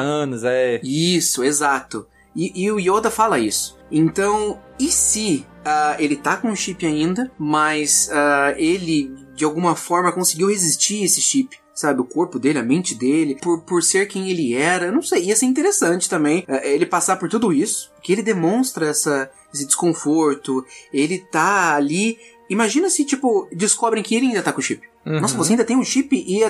[0.43, 0.81] É.
[0.83, 2.05] Isso, exato.
[2.35, 3.77] E, e o Yoda fala isso.
[3.89, 9.77] Então, e se ah, ele tá com o chip ainda, mas ah, ele de alguma
[9.77, 11.57] forma conseguiu resistir a esse chip?
[11.73, 15.25] Sabe, o corpo dele, a mente dele, por, por ser quem ele era, não sei,
[15.25, 19.65] ia ser interessante também ah, ele passar por tudo isso, que ele demonstra essa, esse
[19.65, 22.17] desconforto, ele tá ali.
[22.49, 24.81] Imagina se, tipo, descobrem que ele ainda tá com o chip.
[25.05, 25.19] Uhum.
[25.19, 26.43] Nossa, você ainda tem um chip e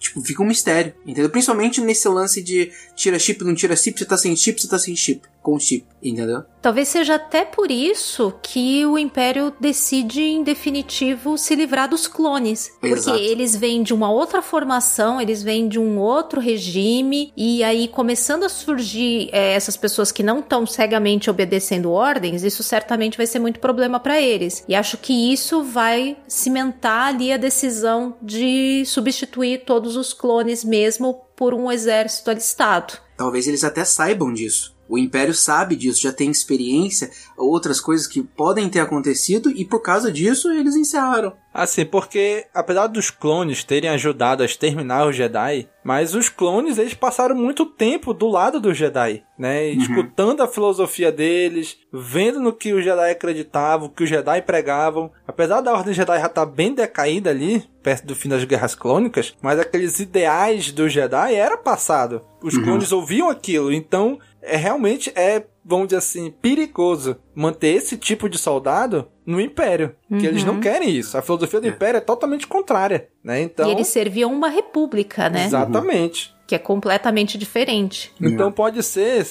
[0.00, 1.30] tipo, fica um mistério, entendeu?
[1.30, 4.78] Principalmente nesse lance de tira chip, não tira chip, você tá sem chip, você tá
[4.78, 6.42] sem chip, com chip, entendeu?
[6.60, 12.70] Talvez seja até por isso que o Império decide, em definitivo, se livrar dos clones.
[12.80, 13.18] Porque Exato.
[13.18, 18.44] eles vêm de uma outra formação, eles vêm de um outro regime, e aí começando
[18.44, 23.38] a surgir é, essas pessoas que não estão cegamente obedecendo ordens, isso certamente vai ser
[23.38, 24.62] muito problema para eles.
[24.68, 31.22] E acho que isso vai cimentar ali a decisão de substituir todos os clones mesmo
[31.34, 32.98] por um exército alistado.
[33.16, 34.78] Talvez eles até saibam disso.
[34.90, 39.80] O Império sabe disso, já tem experiência, outras coisas que podem ter acontecido e por
[39.80, 41.32] causa disso eles encerraram.
[41.54, 46.94] Assim, porque apesar dos clones terem ajudado a exterminar os Jedi, mas os clones eles
[46.94, 49.70] passaram muito tempo do lado dos Jedi, né?
[49.70, 54.42] E Escutando a filosofia deles, vendo no que os Jedi acreditavam, o que os Jedi
[54.42, 55.10] pregavam.
[55.26, 59.34] Apesar da Ordem Jedi já estar bem decaída ali, perto do fim das Guerras Clônicas,
[59.42, 62.22] mas aqueles ideais dos Jedi era passado.
[62.42, 68.28] Os clones ouviam aquilo, então é realmente é, vamos dizer assim, perigoso manter esse tipo
[68.28, 71.16] de soldado no Império, que eles não querem isso.
[71.16, 73.40] A filosofia do Império é totalmente contrária, né?
[73.42, 75.44] Então, E eles serviam uma república, né?
[75.46, 76.34] exatamente.
[76.46, 78.12] Que é completamente diferente.
[78.20, 79.24] Então pode ser,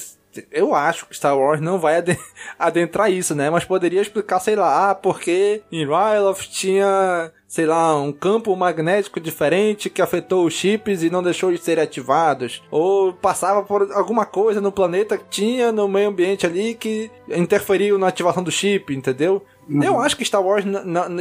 [0.50, 2.18] eu acho que Star Wars não vai ade-
[2.58, 3.50] adentrar isso, né?
[3.50, 9.18] Mas poderia explicar, sei lá, ah, porque em Ryloth tinha, sei lá, um campo magnético
[9.18, 12.62] diferente que afetou os chips e não deixou de serem ativados.
[12.70, 17.98] Ou passava por alguma coisa no planeta que tinha no meio ambiente ali que interferiu
[17.98, 19.42] na ativação do chip, entendeu?
[19.70, 19.82] Uhum.
[19.82, 20.64] Eu acho que Star Wars,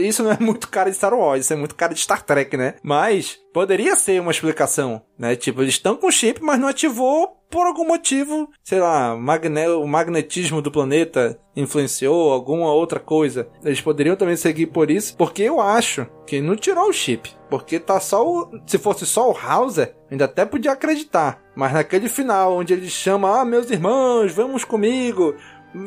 [0.01, 2.57] isso não é muito cara de Star Wars, isso é muito cara de Star Trek,
[2.57, 2.75] né?
[2.81, 5.35] Mas poderia ser uma explicação, né?
[5.35, 9.87] Tipo, eles estão com chip, mas não ativou por algum motivo, sei lá, magne o
[9.87, 13.49] magnetismo do planeta influenciou alguma outra coisa.
[13.63, 17.31] Eles poderiam também seguir por isso, porque eu acho que não tirou o chip.
[17.49, 18.49] Porque tá só o.
[18.67, 21.41] Se fosse só o Hauser, ainda até podia acreditar.
[21.55, 25.35] Mas naquele final, onde ele chama, ah, meus irmãos, vamos comigo.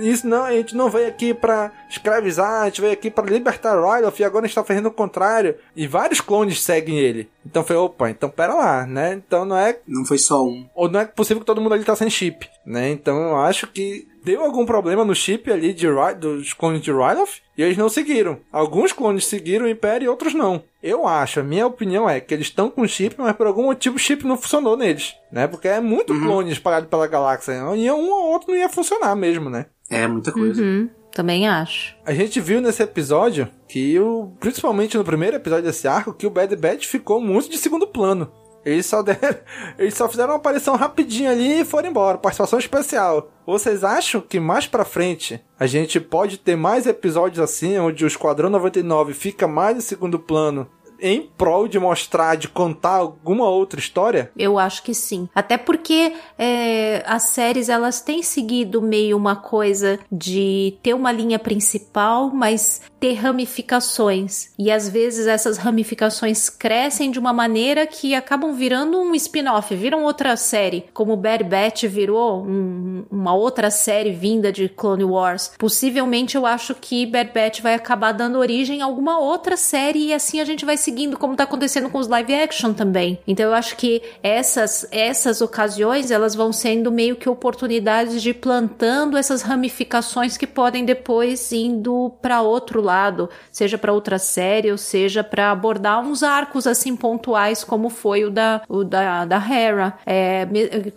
[0.00, 3.74] Isso não, a gente não veio aqui pra escravizar, a gente veio aqui pra libertar
[3.74, 5.56] Ryloth e agora a gente tá fazendo o contrário.
[5.74, 7.28] E vários clones seguem ele.
[7.44, 9.14] Então foi, opa, então pera lá, né?
[9.14, 10.68] Então não é Não foi só um.
[10.74, 12.90] ou não é possível que todo mundo ali tá sem chip, né?
[12.90, 16.90] Então eu acho que deu algum problema no chip ali de Ry- dos clones de
[16.90, 18.38] Ryloth e eles não seguiram.
[18.52, 20.62] Alguns clones seguiram o Império e outros não.
[20.82, 23.96] Eu acho, a minha opinião é que eles estão com chip, mas por algum motivo
[23.96, 25.46] o chip não funcionou neles, né?
[25.46, 27.52] Porque é muito clone espalhado pela galáxia.
[27.76, 29.66] E um ou outro não ia funcionar mesmo, né?
[29.90, 30.61] É, muita coisa.
[30.62, 31.94] Uhum, também acho.
[32.04, 34.32] A gente viu nesse episódio que o.
[34.40, 38.30] Principalmente no primeiro episódio desse arco, que o Bad Batch ficou muito de segundo plano.
[38.64, 39.38] Eles só deram,
[39.79, 42.18] Eles só fizeram uma aparição rapidinho ali e foram embora.
[42.18, 43.31] Participação especial.
[43.46, 48.09] Vocês acham que mais pra frente a gente pode ter mais episódios assim, onde o
[48.09, 50.68] Esquadrão 99 fica mais em segundo plano?
[51.02, 54.30] Em prol de mostrar, de contar alguma outra história?
[54.38, 55.28] Eu acho que sim.
[55.34, 61.38] Até porque é, as séries elas têm seguido meio uma coisa de ter uma linha
[61.38, 64.50] principal, mas ter ramificações.
[64.58, 70.04] E às vezes essas ramificações crescem de uma maneira que acabam virando um spin-off, viram
[70.04, 70.84] outra série.
[70.92, 75.52] Como Bad Batch virou um- uma outra série vinda de Clone Wars.
[75.58, 80.14] Possivelmente eu acho que Bad Batch vai acabar dando origem a alguma outra série e
[80.14, 83.18] assim a gente vai seguindo, como tá acontecendo com os live action também.
[83.26, 88.35] Então eu acho que essas, essas ocasiões elas vão sendo meio que oportunidades de ir
[88.35, 94.76] plantando essas ramificações que podem depois indo para outro lado, seja para outra série ou
[94.76, 99.94] seja para abordar uns arcos assim pontuais como foi o da o da, da Hera.
[100.05, 100.46] É,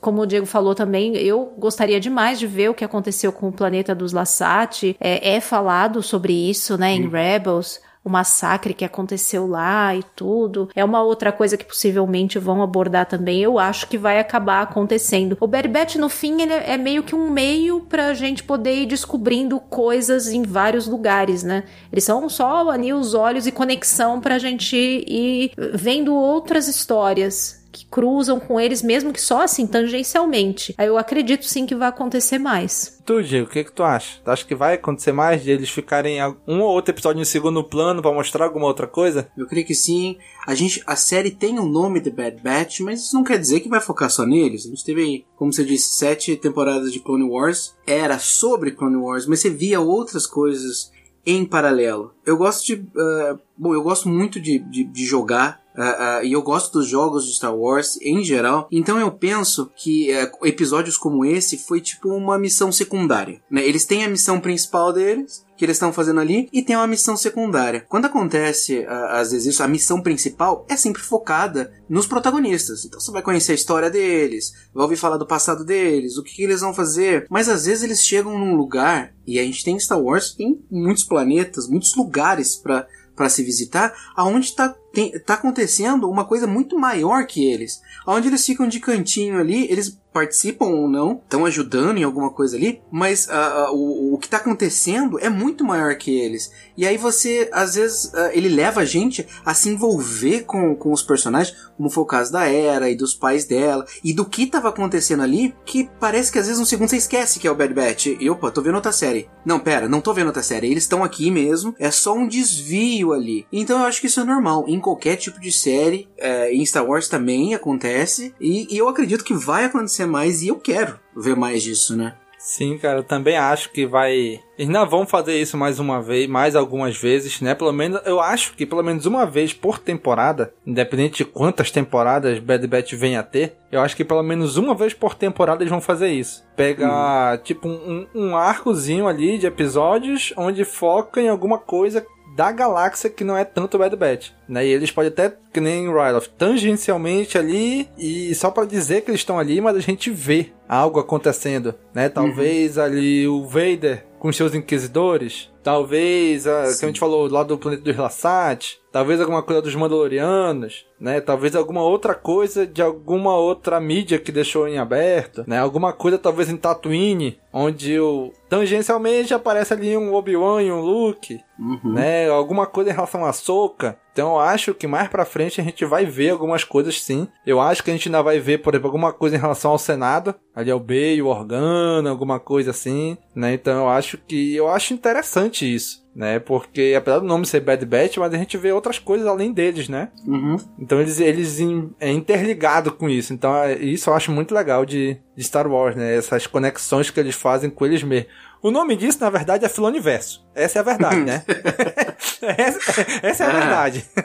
[0.01, 3.53] como o Diego falou também, eu gostaria demais de ver o que aconteceu com o
[3.53, 4.97] planeta dos Lassati.
[4.99, 10.69] É, é falado sobre isso, né, em Rebels o massacre que aconteceu lá e tudo.
[10.75, 13.41] É uma outra coisa que possivelmente vão abordar também.
[13.41, 15.35] Eu acho que vai acabar acontecendo.
[15.41, 19.59] O Batch, no fim, ele é meio que um meio pra gente poder ir descobrindo
[19.59, 21.63] coisas em vários lugares, né?
[21.91, 27.64] Eles são só ali os olhos e conexão pra gente ir vendo outras histórias
[27.95, 30.75] cruzam com eles, mesmo que só assim, tangencialmente.
[30.77, 33.01] Aí eu acredito sim que vai acontecer mais.
[33.05, 34.19] Tu, Diego, o que, que tu acha?
[34.21, 37.25] Tu acha que vai acontecer mais de eles ficarem a- um ou outro episódio em
[37.25, 39.29] segundo plano pra mostrar alguma outra coisa?
[39.37, 40.17] Eu creio que sim.
[40.45, 43.61] A gente, a série tem o nome The Bad Batch, mas isso não quer dizer
[43.61, 44.65] que vai focar só neles.
[44.65, 47.75] A gente teve, como você disse, sete temporadas de Clone Wars.
[47.87, 50.91] Era sobre Clone Wars, mas você via outras coisas
[51.25, 52.13] em paralelo.
[52.25, 55.63] Eu gosto de, ah, bom, eu gosto muito de, de, de jogar.
[55.77, 59.71] Ah, ah, e eu gosto dos jogos de Star Wars em geral, então eu penso
[59.75, 63.41] que eh, episódios como esse foi tipo uma missão secundária.
[63.49, 63.65] né?
[63.65, 67.15] Eles têm a missão principal deles, que eles estão fazendo ali e tem uma missão
[67.15, 67.85] secundária.
[67.87, 72.85] Quando acontece, ah, às vezes, isso, a missão principal é sempre focada nos protagonistas.
[72.85, 76.35] Então você vai conhecer a história deles, vai ouvir falar do passado deles, o que,
[76.35, 77.25] que eles vão fazer.
[77.29, 81.03] Mas às vezes eles chegam num lugar, e a gente tem Star Wars, tem muitos
[81.03, 86.77] planetas, muitos lugares para para se visitar, aonde tá, tem, tá acontecendo uma coisa muito
[86.77, 87.81] maior que eles.
[88.05, 92.55] Aonde eles ficam de cantinho ali, eles participam ou não, estão ajudando em alguma coisa
[92.55, 96.49] ali, mas ah, ah, o, o que tá acontecendo é muito maior que eles.
[96.77, 100.93] E aí você, às vezes, ah, ele leva a gente a se envolver com, com
[100.93, 104.47] os personagens, como foi o caso da Era e dos pais dela, e do que
[104.47, 107.55] tava acontecendo ali, que parece que às vezes um segundo você esquece que é o
[107.55, 108.05] Bad Batch.
[108.17, 109.27] E opa, tô vendo outra série.
[109.43, 110.71] Não, pera, não tô vendo outra série.
[110.71, 113.45] Eles estão aqui mesmo, é só um desvio ali.
[113.51, 114.63] Então eu acho que isso é normal.
[114.65, 119.25] Em qualquer tipo de série, é, em Star Wars também acontece, e, e eu acredito
[119.25, 122.15] que vai acontecer mais, e eu quero ver mais disso, né?
[122.45, 124.39] Sim, cara, eu também acho que vai.
[124.55, 127.55] Eles não vão fazer isso mais uma vez, mais algumas vezes, né?
[127.55, 132.37] Pelo menos, eu acho que pelo menos uma vez por temporada, independente de quantas temporadas
[132.37, 135.71] Bad Batch venha a ter, eu acho que pelo menos uma vez por temporada eles
[135.71, 136.45] vão fazer isso.
[136.55, 143.09] Pegar, tipo, um, um arcozinho ali de episódios onde foca em alguma coisa da galáxia
[143.09, 144.65] que não é tanto Bad Batch, né?
[144.65, 149.21] E eles podem até, que nem Ryloth, tangencialmente ali e só pra dizer que eles
[149.21, 152.09] estão ali, mas a gente vê algo acontecendo, né?
[152.09, 157.57] Talvez ali o Vader com seus inquisidores, Talvez, a, que a gente falou lá do
[157.57, 161.19] planeta dos Lassat, talvez alguma coisa dos Mandalorianos, né?
[161.19, 165.59] Talvez alguma outra coisa de alguma outra mídia que deixou em aberto, né?
[165.59, 171.41] Alguma coisa talvez em Tatooine, onde o tangencialmente aparece ali um Obi-Wan e um Luke,
[171.59, 171.93] Uhum.
[171.93, 172.29] né?
[172.29, 173.97] Alguma coisa em relação à Soca.
[174.13, 177.27] Então eu acho que mais pra frente a gente vai ver algumas coisas sim.
[177.45, 179.77] Eu acho que a gente ainda vai ver, por exemplo, alguma coisa em relação ao
[179.77, 183.53] Senado, ali ao Bay, o Organa, alguma coisa assim, né?
[183.53, 186.39] Então eu acho que eu acho interessante isso, né?
[186.39, 189.89] Porque apesar do nome ser Bad Batch, mas a gente vê outras coisas além deles,
[189.89, 190.09] né?
[190.25, 190.55] Uhum.
[190.79, 193.33] Então eles eles in, é interligado com isso.
[193.33, 196.15] Então é- isso eu acho muito legal de, de Star Wars, né?
[196.15, 198.31] Essas conexões que eles fazem com eles mesmos.
[198.61, 200.43] O nome disso, na verdade, é Filoniverso.
[200.55, 201.43] Essa é a verdade, né?
[202.57, 204.05] essa, essa é a verdade.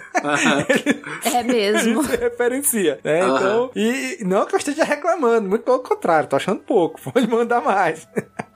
[1.34, 2.02] É mesmo.
[2.04, 3.20] se referencia, né?
[3.20, 7.60] Então, e não que eu esteja reclamando, muito pelo contrário, tô achando pouco, pode mandar
[7.60, 8.06] mais.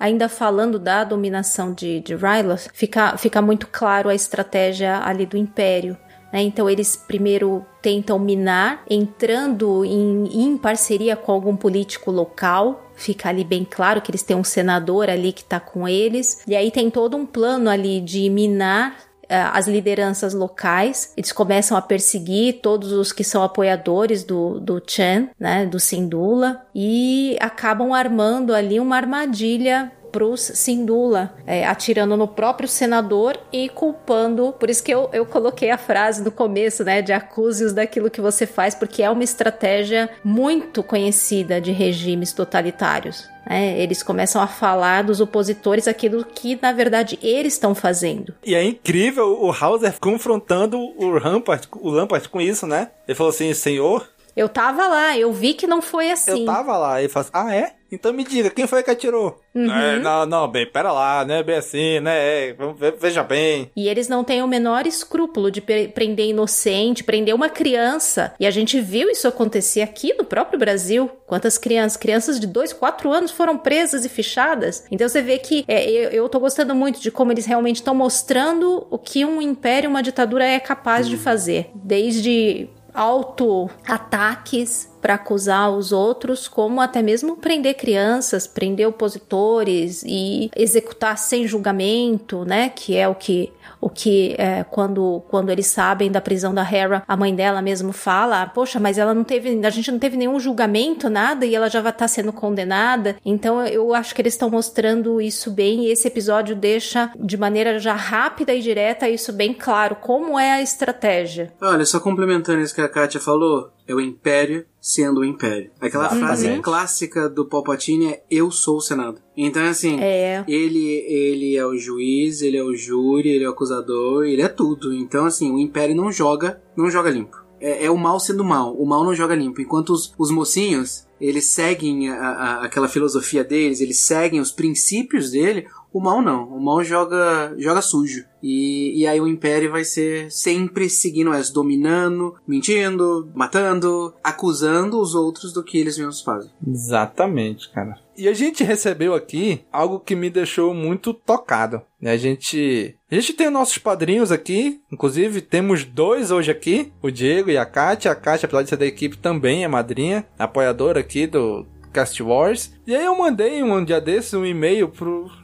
[0.05, 5.35] Ainda falando da dominação de, de Rylos, fica, fica muito claro a estratégia ali do
[5.35, 5.97] Império.
[6.31, 6.43] né?
[6.43, 12.93] Então eles primeiro tentam minar, entrando em, em parceria com algum político local.
[12.95, 16.43] Fica ali bem claro que eles têm um senador ali que tá com eles.
[16.47, 18.95] E aí tem todo um plano ali de minar
[19.29, 25.31] as lideranças locais, eles começam a perseguir todos os que são apoiadores do, do Chen,
[25.39, 32.69] né, do Sindula, e acabam armando ali uma armadilha pros Sindula, eh, atirando no próprio
[32.69, 34.53] senador e culpando.
[34.61, 38.21] Por isso que eu, eu coloquei a frase no começo, né, de acuse-os daquilo que
[38.21, 43.29] você faz, porque é uma estratégia muito conhecida de regimes totalitários.
[43.45, 43.77] né?
[43.77, 48.33] Eles começam a falar dos opositores aquilo que, na verdade, eles estão fazendo.
[48.45, 52.91] E é incrível o Hauser confrontando o Rampart, o Lampart com isso, né?
[53.09, 56.41] Ele falou assim, senhor, Eu tava lá, eu vi que não foi assim.
[56.41, 57.01] eu tava lá.
[57.01, 57.73] Ele falou assim, ah, é?
[57.95, 59.39] Então me diga, quem foi que atirou?
[59.55, 59.71] Uhum.
[59.73, 61.43] É, não, não, bem, pera lá, né?
[61.43, 62.13] Bem assim, né?
[62.17, 62.57] É,
[63.01, 63.71] veja bem.
[63.77, 68.35] E eles não têm o menor escrúpulo de pre- prender inocente, prender uma criança.
[68.39, 71.09] E a gente viu isso acontecer aqui no próprio Brasil.
[71.27, 71.97] Quantas crianças?
[71.97, 74.85] Crianças de 2, 4 anos foram presas e fichadas.
[74.91, 77.95] Então você vê que é, eu, eu tô gostando muito de como eles realmente estão
[77.95, 81.71] mostrando o que um império, uma ditadura é capaz de fazer.
[81.75, 91.19] Desde auto-ataques para acusar os outros, como até mesmo prender crianças, prender opositores e executar
[91.19, 92.71] sem julgamento, né?
[92.71, 93.53] Que é o que
[93.83, 97.93] o que é, quando quando eles sabem da prisão da Hera, a mãe dela mesmo
[97.93, 101.69] fala, poxa, mas ela não teve, a gente não teve nenhum julgamento, nada, e ela
[101.69, 103.17] já vai estar sendo condenada.
[103.23, 107.79] Então eu acho que eles estão mostrando isso bem e esse episódio deixa de maneira
[107.79, 111.53] já rápida e direta isso bem claro como é a estratégia.
[111.61, 115.71] Olha, só complementando isso que a Kátia falou, é o Império sendo o Império.
[115.81, 119.19] Aquela frase clássica do Palpatine é Eu sou o Senado.
[119.35, 120.45] Então, assim, É.
[120.47, 124.49] ele, ele é o juiz, ele é o júri, ele é o acusador, ele é
[124.49, 124.93] tudo.
[124.93, 127.43] Então, assim, o Império não joga, não joga limpo.
[127.59, 128.75] É, é o mal sendo mal.
[128.77, 129.63] O mal não joga limpo.
[129.63, 135.31] Enquanto os, os mocinhos, eles seguem a- a- aquela filosofia deles, eles seguem os princípios
[135.31, 136.49] dele, o mal não.
[136.49, 138.25] O mal joga, joga sujo.
[138.43, 145.15] E, e aí o Império vai ser sempre seguindo essa, dominando, mentindo, matando, acusando os
[145.15, 146.51] outros do que eles mesmos fazem.
[146.67, 147.95] Exatamente, cara.
[148.17, 151.81] E a gente recebeu aqui algo que me deixou muito tocado.
[152.01, 152.13] né?
[152.13, 157.51] A gente, a gente tem nossos padrinhos aqui, inclusive temos dois hoje aqui, o Diego
[157.51, 158.11] e a Kátia.
[158.11, 162.73] A Kátia, apesar de ser da equipe, também é madrinha, apoiadora aqui do Cast Wars.
[162.87, 164.93] E aí eu mandei um dia desses um e-mail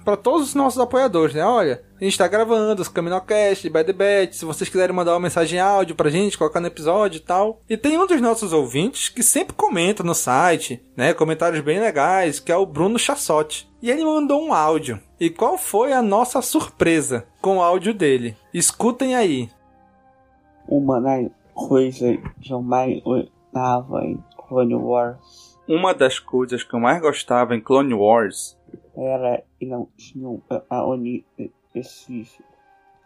[0.05, 1.45] pra todos os nossos apoiadores, né?
[1.45, 5.61] Olha, a gente tá gravando os Caminocast, Bad Batch, se vocês quiserem mandar uma mensagem
[5.61, 7.61] áudio pra gente, colocar no episódio e tal.
[7.69, 11.15] E tem um dos nossos ouvintes que sempre comenta no site, né?
[11.15, 13.71] Comentários bem legais, que é o Bruno Chassotti.
[13.81, 15.01] E ele mandou um áudio.
[15.19, 18.37] E qual foi a nossa surpresa com o áudio dele?
[18.53, 19.49] Escutem aí.
[20.67, 25.40] Uma das coisas que eu mais gostava em Clone Wars
[25.73, 28.59] Uma das coisas que eu mais gostava em Clone Wars
[28.97, 32.43] era que não tinha um protagonista específico.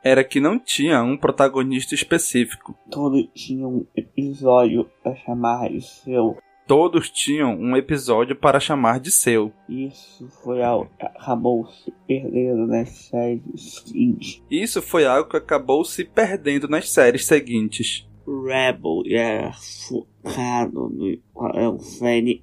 [0.02, 2.74] era que não tinha um protagonista específico.
[2.90, 6.38] Todos tinham um episódio para chamar de seu.
[6.66, 9.52] Todos tinham um episódio para chamar de seu.
[9.68, 14.42] Isso foi algo que acabou se perdendo nas séries seguintes.
[14.50, 18.08] Isso foi algo que acabou se perdendo nas séries seguintes.
[18.26, 22.42] Rebel era focado no Esquadrão Fênix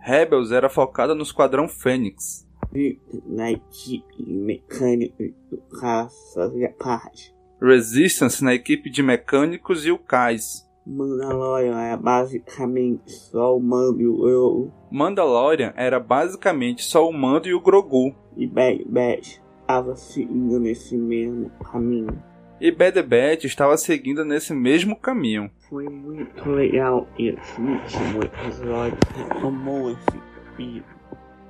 [0.00, 2.48] Rebels era focada no Esquadrão Fênix.
[2.74, 7.34] e na equipe mecânica do cara fazia parte.
[7.60, 10.66] Resistance na equipe de mecânicos e o Kais.
[10.86, 14.72] Mandalorian era basicamente só o Mando e o Grogu.
[14.90, 18.14] Mandalorian era basicamente só o Mando e o Grogu.
[18.36, 22.22] E Bad Batch estava seguindo nesse mesmo caminho.
[22.60, 25.50] E Bad Batch estava seguindo nesse mesmo caminho.
[25.68, 30.84] Foi muito legal esse último episódio retomou esse caminho.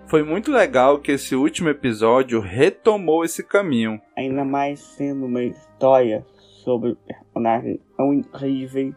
[0.07, 4.01] Foi muito legal que esse último episódio retomou esse caminho.
[4.17, 6.25] Ainda mais sendo uma história
[6.65, 8.95] sobre personagens tão incríveis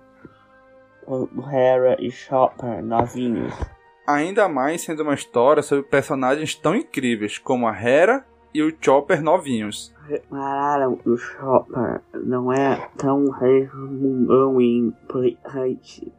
[1.05, 3.53] quanto Hera e Chopper novinhos.
[4.07, 9.21] Ainda mais sendo uma história sobre personagens tão incríveis como a Hera e o Chopper
[9.21, 9.92] novinhos.
[10.07, 16.11] Repararam que o Chopper não é tão resmungão e implicante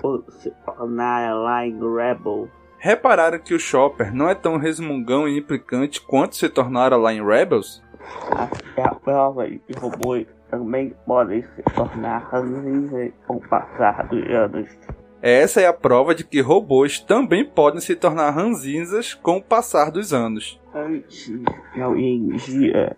[0.00, 2.48] quanto se tornara lá em Rebel.
[2.78, 7.24] Repararam que o Chopper não é tão resmungão e implicante quanto se tornara lá em
[7.24, 7.82] Rebels?
[8.76, 14.68] A prova de que robôs também podem se tornar ranzinhas com o passar dos anos.
[15.22, 19.90] Essa é a prova de que robôs também podem se tornar ranzinzas com o passar
[19.90, 20.60] dos anos.
[20.74, 21.32] Antes
[21.72, 22.94] que alguém diga,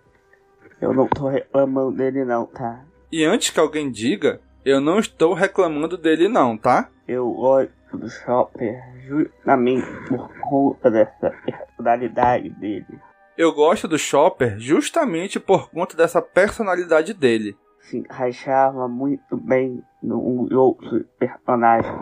[0.81, 2.85] eu não tô reclamando dele não, tá?
[3.11, 6.91] E antes que alguém diga, eu não estou reclamando dele não, tá?
[7.07, 12.99] Eu gosto do Chopper justamente por conta dessa personalidade dele.
[13.39, 17.57] Eu gosto do Chopper justamente por conta dessa personalidade dele.
[17.81, 21.95] Se encaixava muito bem no outros personagens.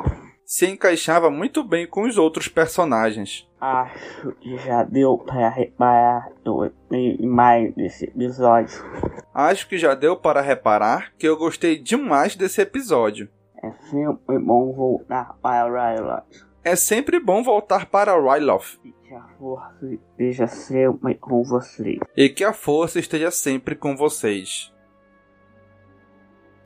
[0.47, 3.47] Se encaixava muito bem com os outros personagens.
[3.66, 8.84] Acho que já deu para reparar eu gostei mais desse episódio.
[9.32, 13.26] Acho que já deu para reparar que eu gostei demais desse episódio.
[13.62, 16.46] É sempre bom voltar para Ryloth.
[16.62, 18.78] É sempre bom voltar para Ryloth.
[18.84, 21.98] E que a força esteja sempre com vocês.
[22.14, 24.74] E que a força esteja sempre com vocês.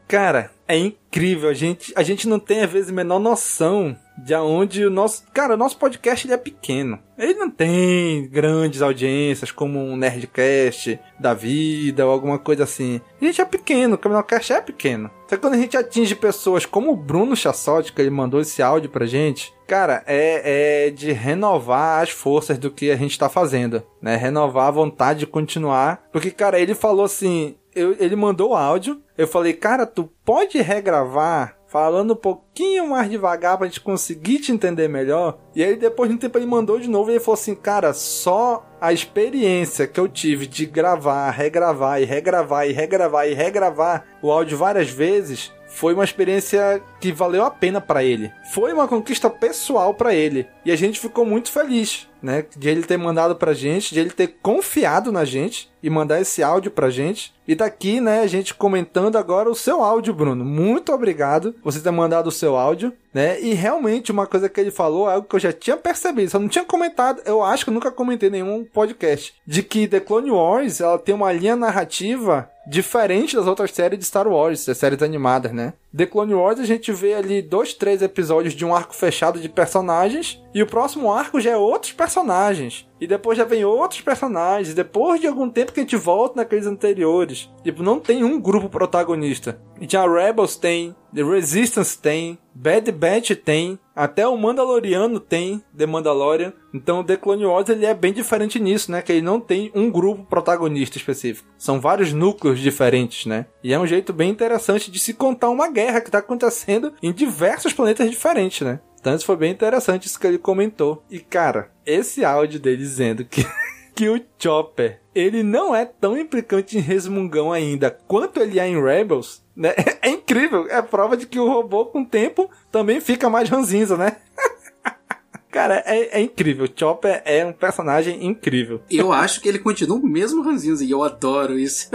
[0.08, 1.50] Cara, é incrível.
[1.50, 5.22] A gente, a gente não tem, às vezes, a menor noção de aonde o nosso.
[5.32, 6.98] Cara, o nosso podcast ele é pequeno.
[7.16, 13.00] Ele não tem grandes audiências como um Nerdcast da vida ou alguma coisa assim.
[13.20, 15.10] A gente é pequeno, o Caminocast é pequeno.
[15.28, 18.62] Só que quando a gente atinge pessoas como o Bruno Chassotti, que ele mandou esse
[18.62, 23.28] áudio pra gente, cara, é, é de renovar as forças do que a gente tá
[23.28, 24.16] fazendo, né?
[24.16, 26.02] Renovar a vontade de continuar.
[26.10, 29.00] Porque, cara, ele falou assim: eu, ele mandou o áudio.
[29.18, 34.52] Eu falei, cara, tu pode regravar falando um pouquinho mais devagar pra gente conseguir te
[34.52, 35.38] entender melhor.
[35.56, 37.92] E aí depois de um tempo ele mandou de novo e ele falou assim, cara,
[37.92, 44.06] só a experiência que eu tive de gravar, regravar e regravar e regravar e regravar
[44.22, 48.32] o áudio várias vezes foi uma experiência que valeu a pena para ele.
[48.52, 52.82] Foi uma conquista pessoal para ele e a gente ficou muito feliz, né, de ele
[52.82, 56.90] ter mandado pra gente, de ele ter confiado na gente e mandar esse áudio pra
[56.90, 57.32] gente.
[57.46, 60.44] E daqui, né, a gente comentando agora o seu áudio, Bruno.
[60.44, 63.40] Muito obrigado por você ter mandado o seu áudio, né?
[63.40, 66.48] E realmente uma coisa que ele falou algo que eu já tinha percebido, só não
[66.48, 70.80] tinha comentado, eu acho que eu nunca comentei nenhum podcast, de que The Clone Wars,
[70.80, 75.52] ela tem uma linha narrativa diferente das outras séries de Star Wars, das séries animadas,
[75.52, 75.72] né?
[75.96, 79.48] The Clone Wars a gente vê ali dois, três episódios de um arco fechado de
[79.48, 82.86] personagens e o próximo arco já é outros personagens.
[83.00, 84.74] E depois já vem outros personagens.
[84.74, 87.48] Depois de algum tempo que a gente volta naqueles anteriores.
[87.62, 89.60] Tipo, não tem um grupo protagonista.
[89.80, 95.86] E já Rebels tem, The Resistance tem, Bad Batch tem, até o Mandaloriano tem The
[95.86, 96.52] Mandalorian.
[96.74, 99.00] Então The Clone Wars ele é bem diferente nisso, né?
[99.00, 101.48] Que ele não tem um grupo protagonista específico.
[101.56, 103.46] São vários núcleos diferentes, né?
[103.62, 107.12] E é um jeito bem interessante de se contar uma guerra que tá acontecendo em
[107.12, 108.80] diversos planetas diferentes, né?
[109.00, 111.04] Então isso foi bem interessante isso que ele comentou.
[111.08, 113.46] E cara, esse áudio dele dizendo que
[113.94, 118.80] que o Chopper, ele não é tão implicante em resmungão ainda quanto ele é em
[118.80, 119.74] Rebels, né?
[120.02, 123.96] É incrível, é prova de que o robô com o tempo também fica mais ranzinza,
[123.96, 124.16] né?
[125.50, 126.68] Cara, é, é, incrível.
[126.74, 128.82] Chopper é um personagem incrível.
[128.90, 131.88] Eu acho que ele continua o mesmo ranzinza e eu adoro isso.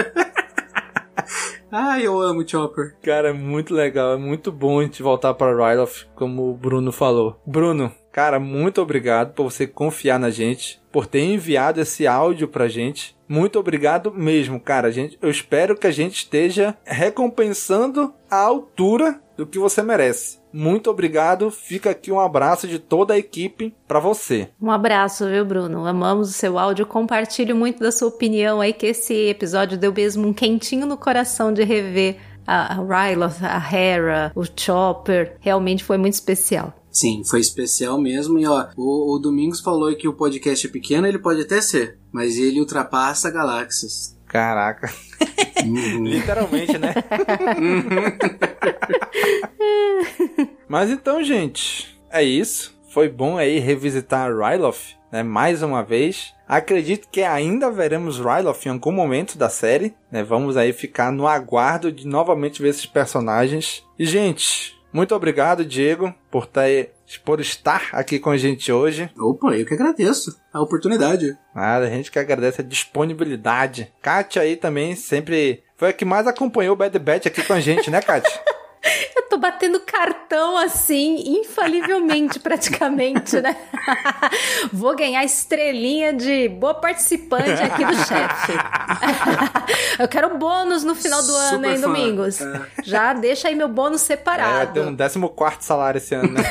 [1.72, 2.96] Ai, eu amo Chopper.
[3.02, 4.14] Cara, é muito legal.
[4.14, 7.40] É muito bom a gente voltar para Ryloth, como o Bruno falou.
[7.46, 12.68] Bruno, cara, muito obrigado por você confiar na gente, por ter enviado esse áudio pra
[12.68, 13.16] gente.
[13.28, 14.92] Muito obrigado mesmo, cara.
[14.92, 20.40] Gente, eu espero que a gente esteja recompensando a altura do que você merece.
[20.52, 21.50] Muito obrigado.
[21.50, 24.50] Fica aqui um abraço de toda a equipe para você.
[24.62, 25.86] Um abraço, viu, Bruno?
[25.86, 26.86] Amamos o seu áudio.
[26.86, 31.52] Compartilhe muito da sua opinião aí, que esse episódio deu mesmo um quentinho no coração
[31.52, 35.38] de rever a Ryloth, a Hera, o Chopper.
[35.40, 36.74] Realmente foi muito especial.
[36.92, 38.38] Sim, foi especial mesmo.
[38.38, 41.98] E ó, o, o Domingos falou que o podcast é pequeno, ele pode até ser,
[42.12, 44.13] mas ele ultrapassa galáxias.
[44.34, 44.92] Caraca.
[45.64, 46.06] Uhum.
[46.06, 46.92] Literalmente, né?
[50.68, 52.76] Mas então, gente, é isso.
[52.90, 55.22] Foi bom aí revisitar Ryloth, né?
[55.22, 56.34] Mais uma vez.
[56.48, 60.24] Acredito que ainda veremos Ryloth em algum momento da série, né?
[60.24, 63.86] Vamos aí ficar no aguardo de novamente ver esses personagens.
[64.00, 66.93] E, gente, muito obrigado, Diego, por, ter,
[67.24, 69.10] por estar aqui com a gente hoje.
[69.18, 71.38] Opa, eu que agradeço a oportunidade.
[71.54, 73.92] Nada, a gente que agradece a disponibilidade.
[74.02, 77.60] Kátia aí também sempre foi a que mais acompanhou o Bad Batch aqui com a
[77.60, 78.32] gente, né, Kátia?
[79.34, 83.58] Tô batendo cartão assim, infalivelmente, praticamente, né?
[84.72, 88.54] Vou ganhar estrelinha de boa participante aqui do chefe.
[89.98, 91.88] Eu quero bônus no final do Super ano, hein, fã.
[91.88, 92.42] Domingos?
[92.42, 92.62] É.
[92.84, 94.74] Já deixa aí meu bônus É, separado.
[94.74, 96.44] tem um 14 salário esse ano, né?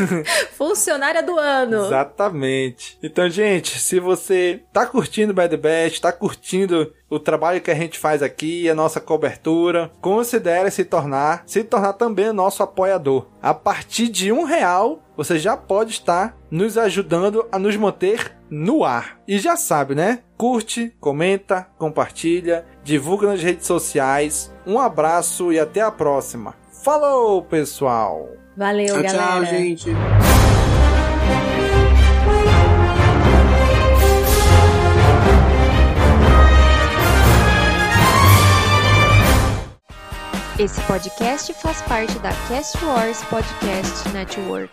[0.52, 1.86] Funcionária do ano.
[1.86, 2.98] Exatamente.
[3.02, 7.98] Então, gente, se você tá curtindo Bad Batch, tá curtindo o trabalho que a gente
[7.98, 13.26] faz aqui, a nossa cobertura, considere se tornar, se tornar também nosso apoiador.
[13.42, 18.84] A partir de um real, você já pode estar nos ajudando a nos manter no
[18.84, 19.20] ar.
[19.28, 20.20] E já sabe, né?
[20.36, 24.52] Curte, comenta, compartilha, divulga nas redes sociais.
[24.66, 26.54] Um abraço e até a próxima.
[26.82, 28.41] Falou, pessoal!
[28.56, 29.26] Valeu, Tchau, galera.
[29.26, 29.90] tchau, gente.
[40.58, 44.70] Esse podcast faz parte da Cast Wars Podcast Network.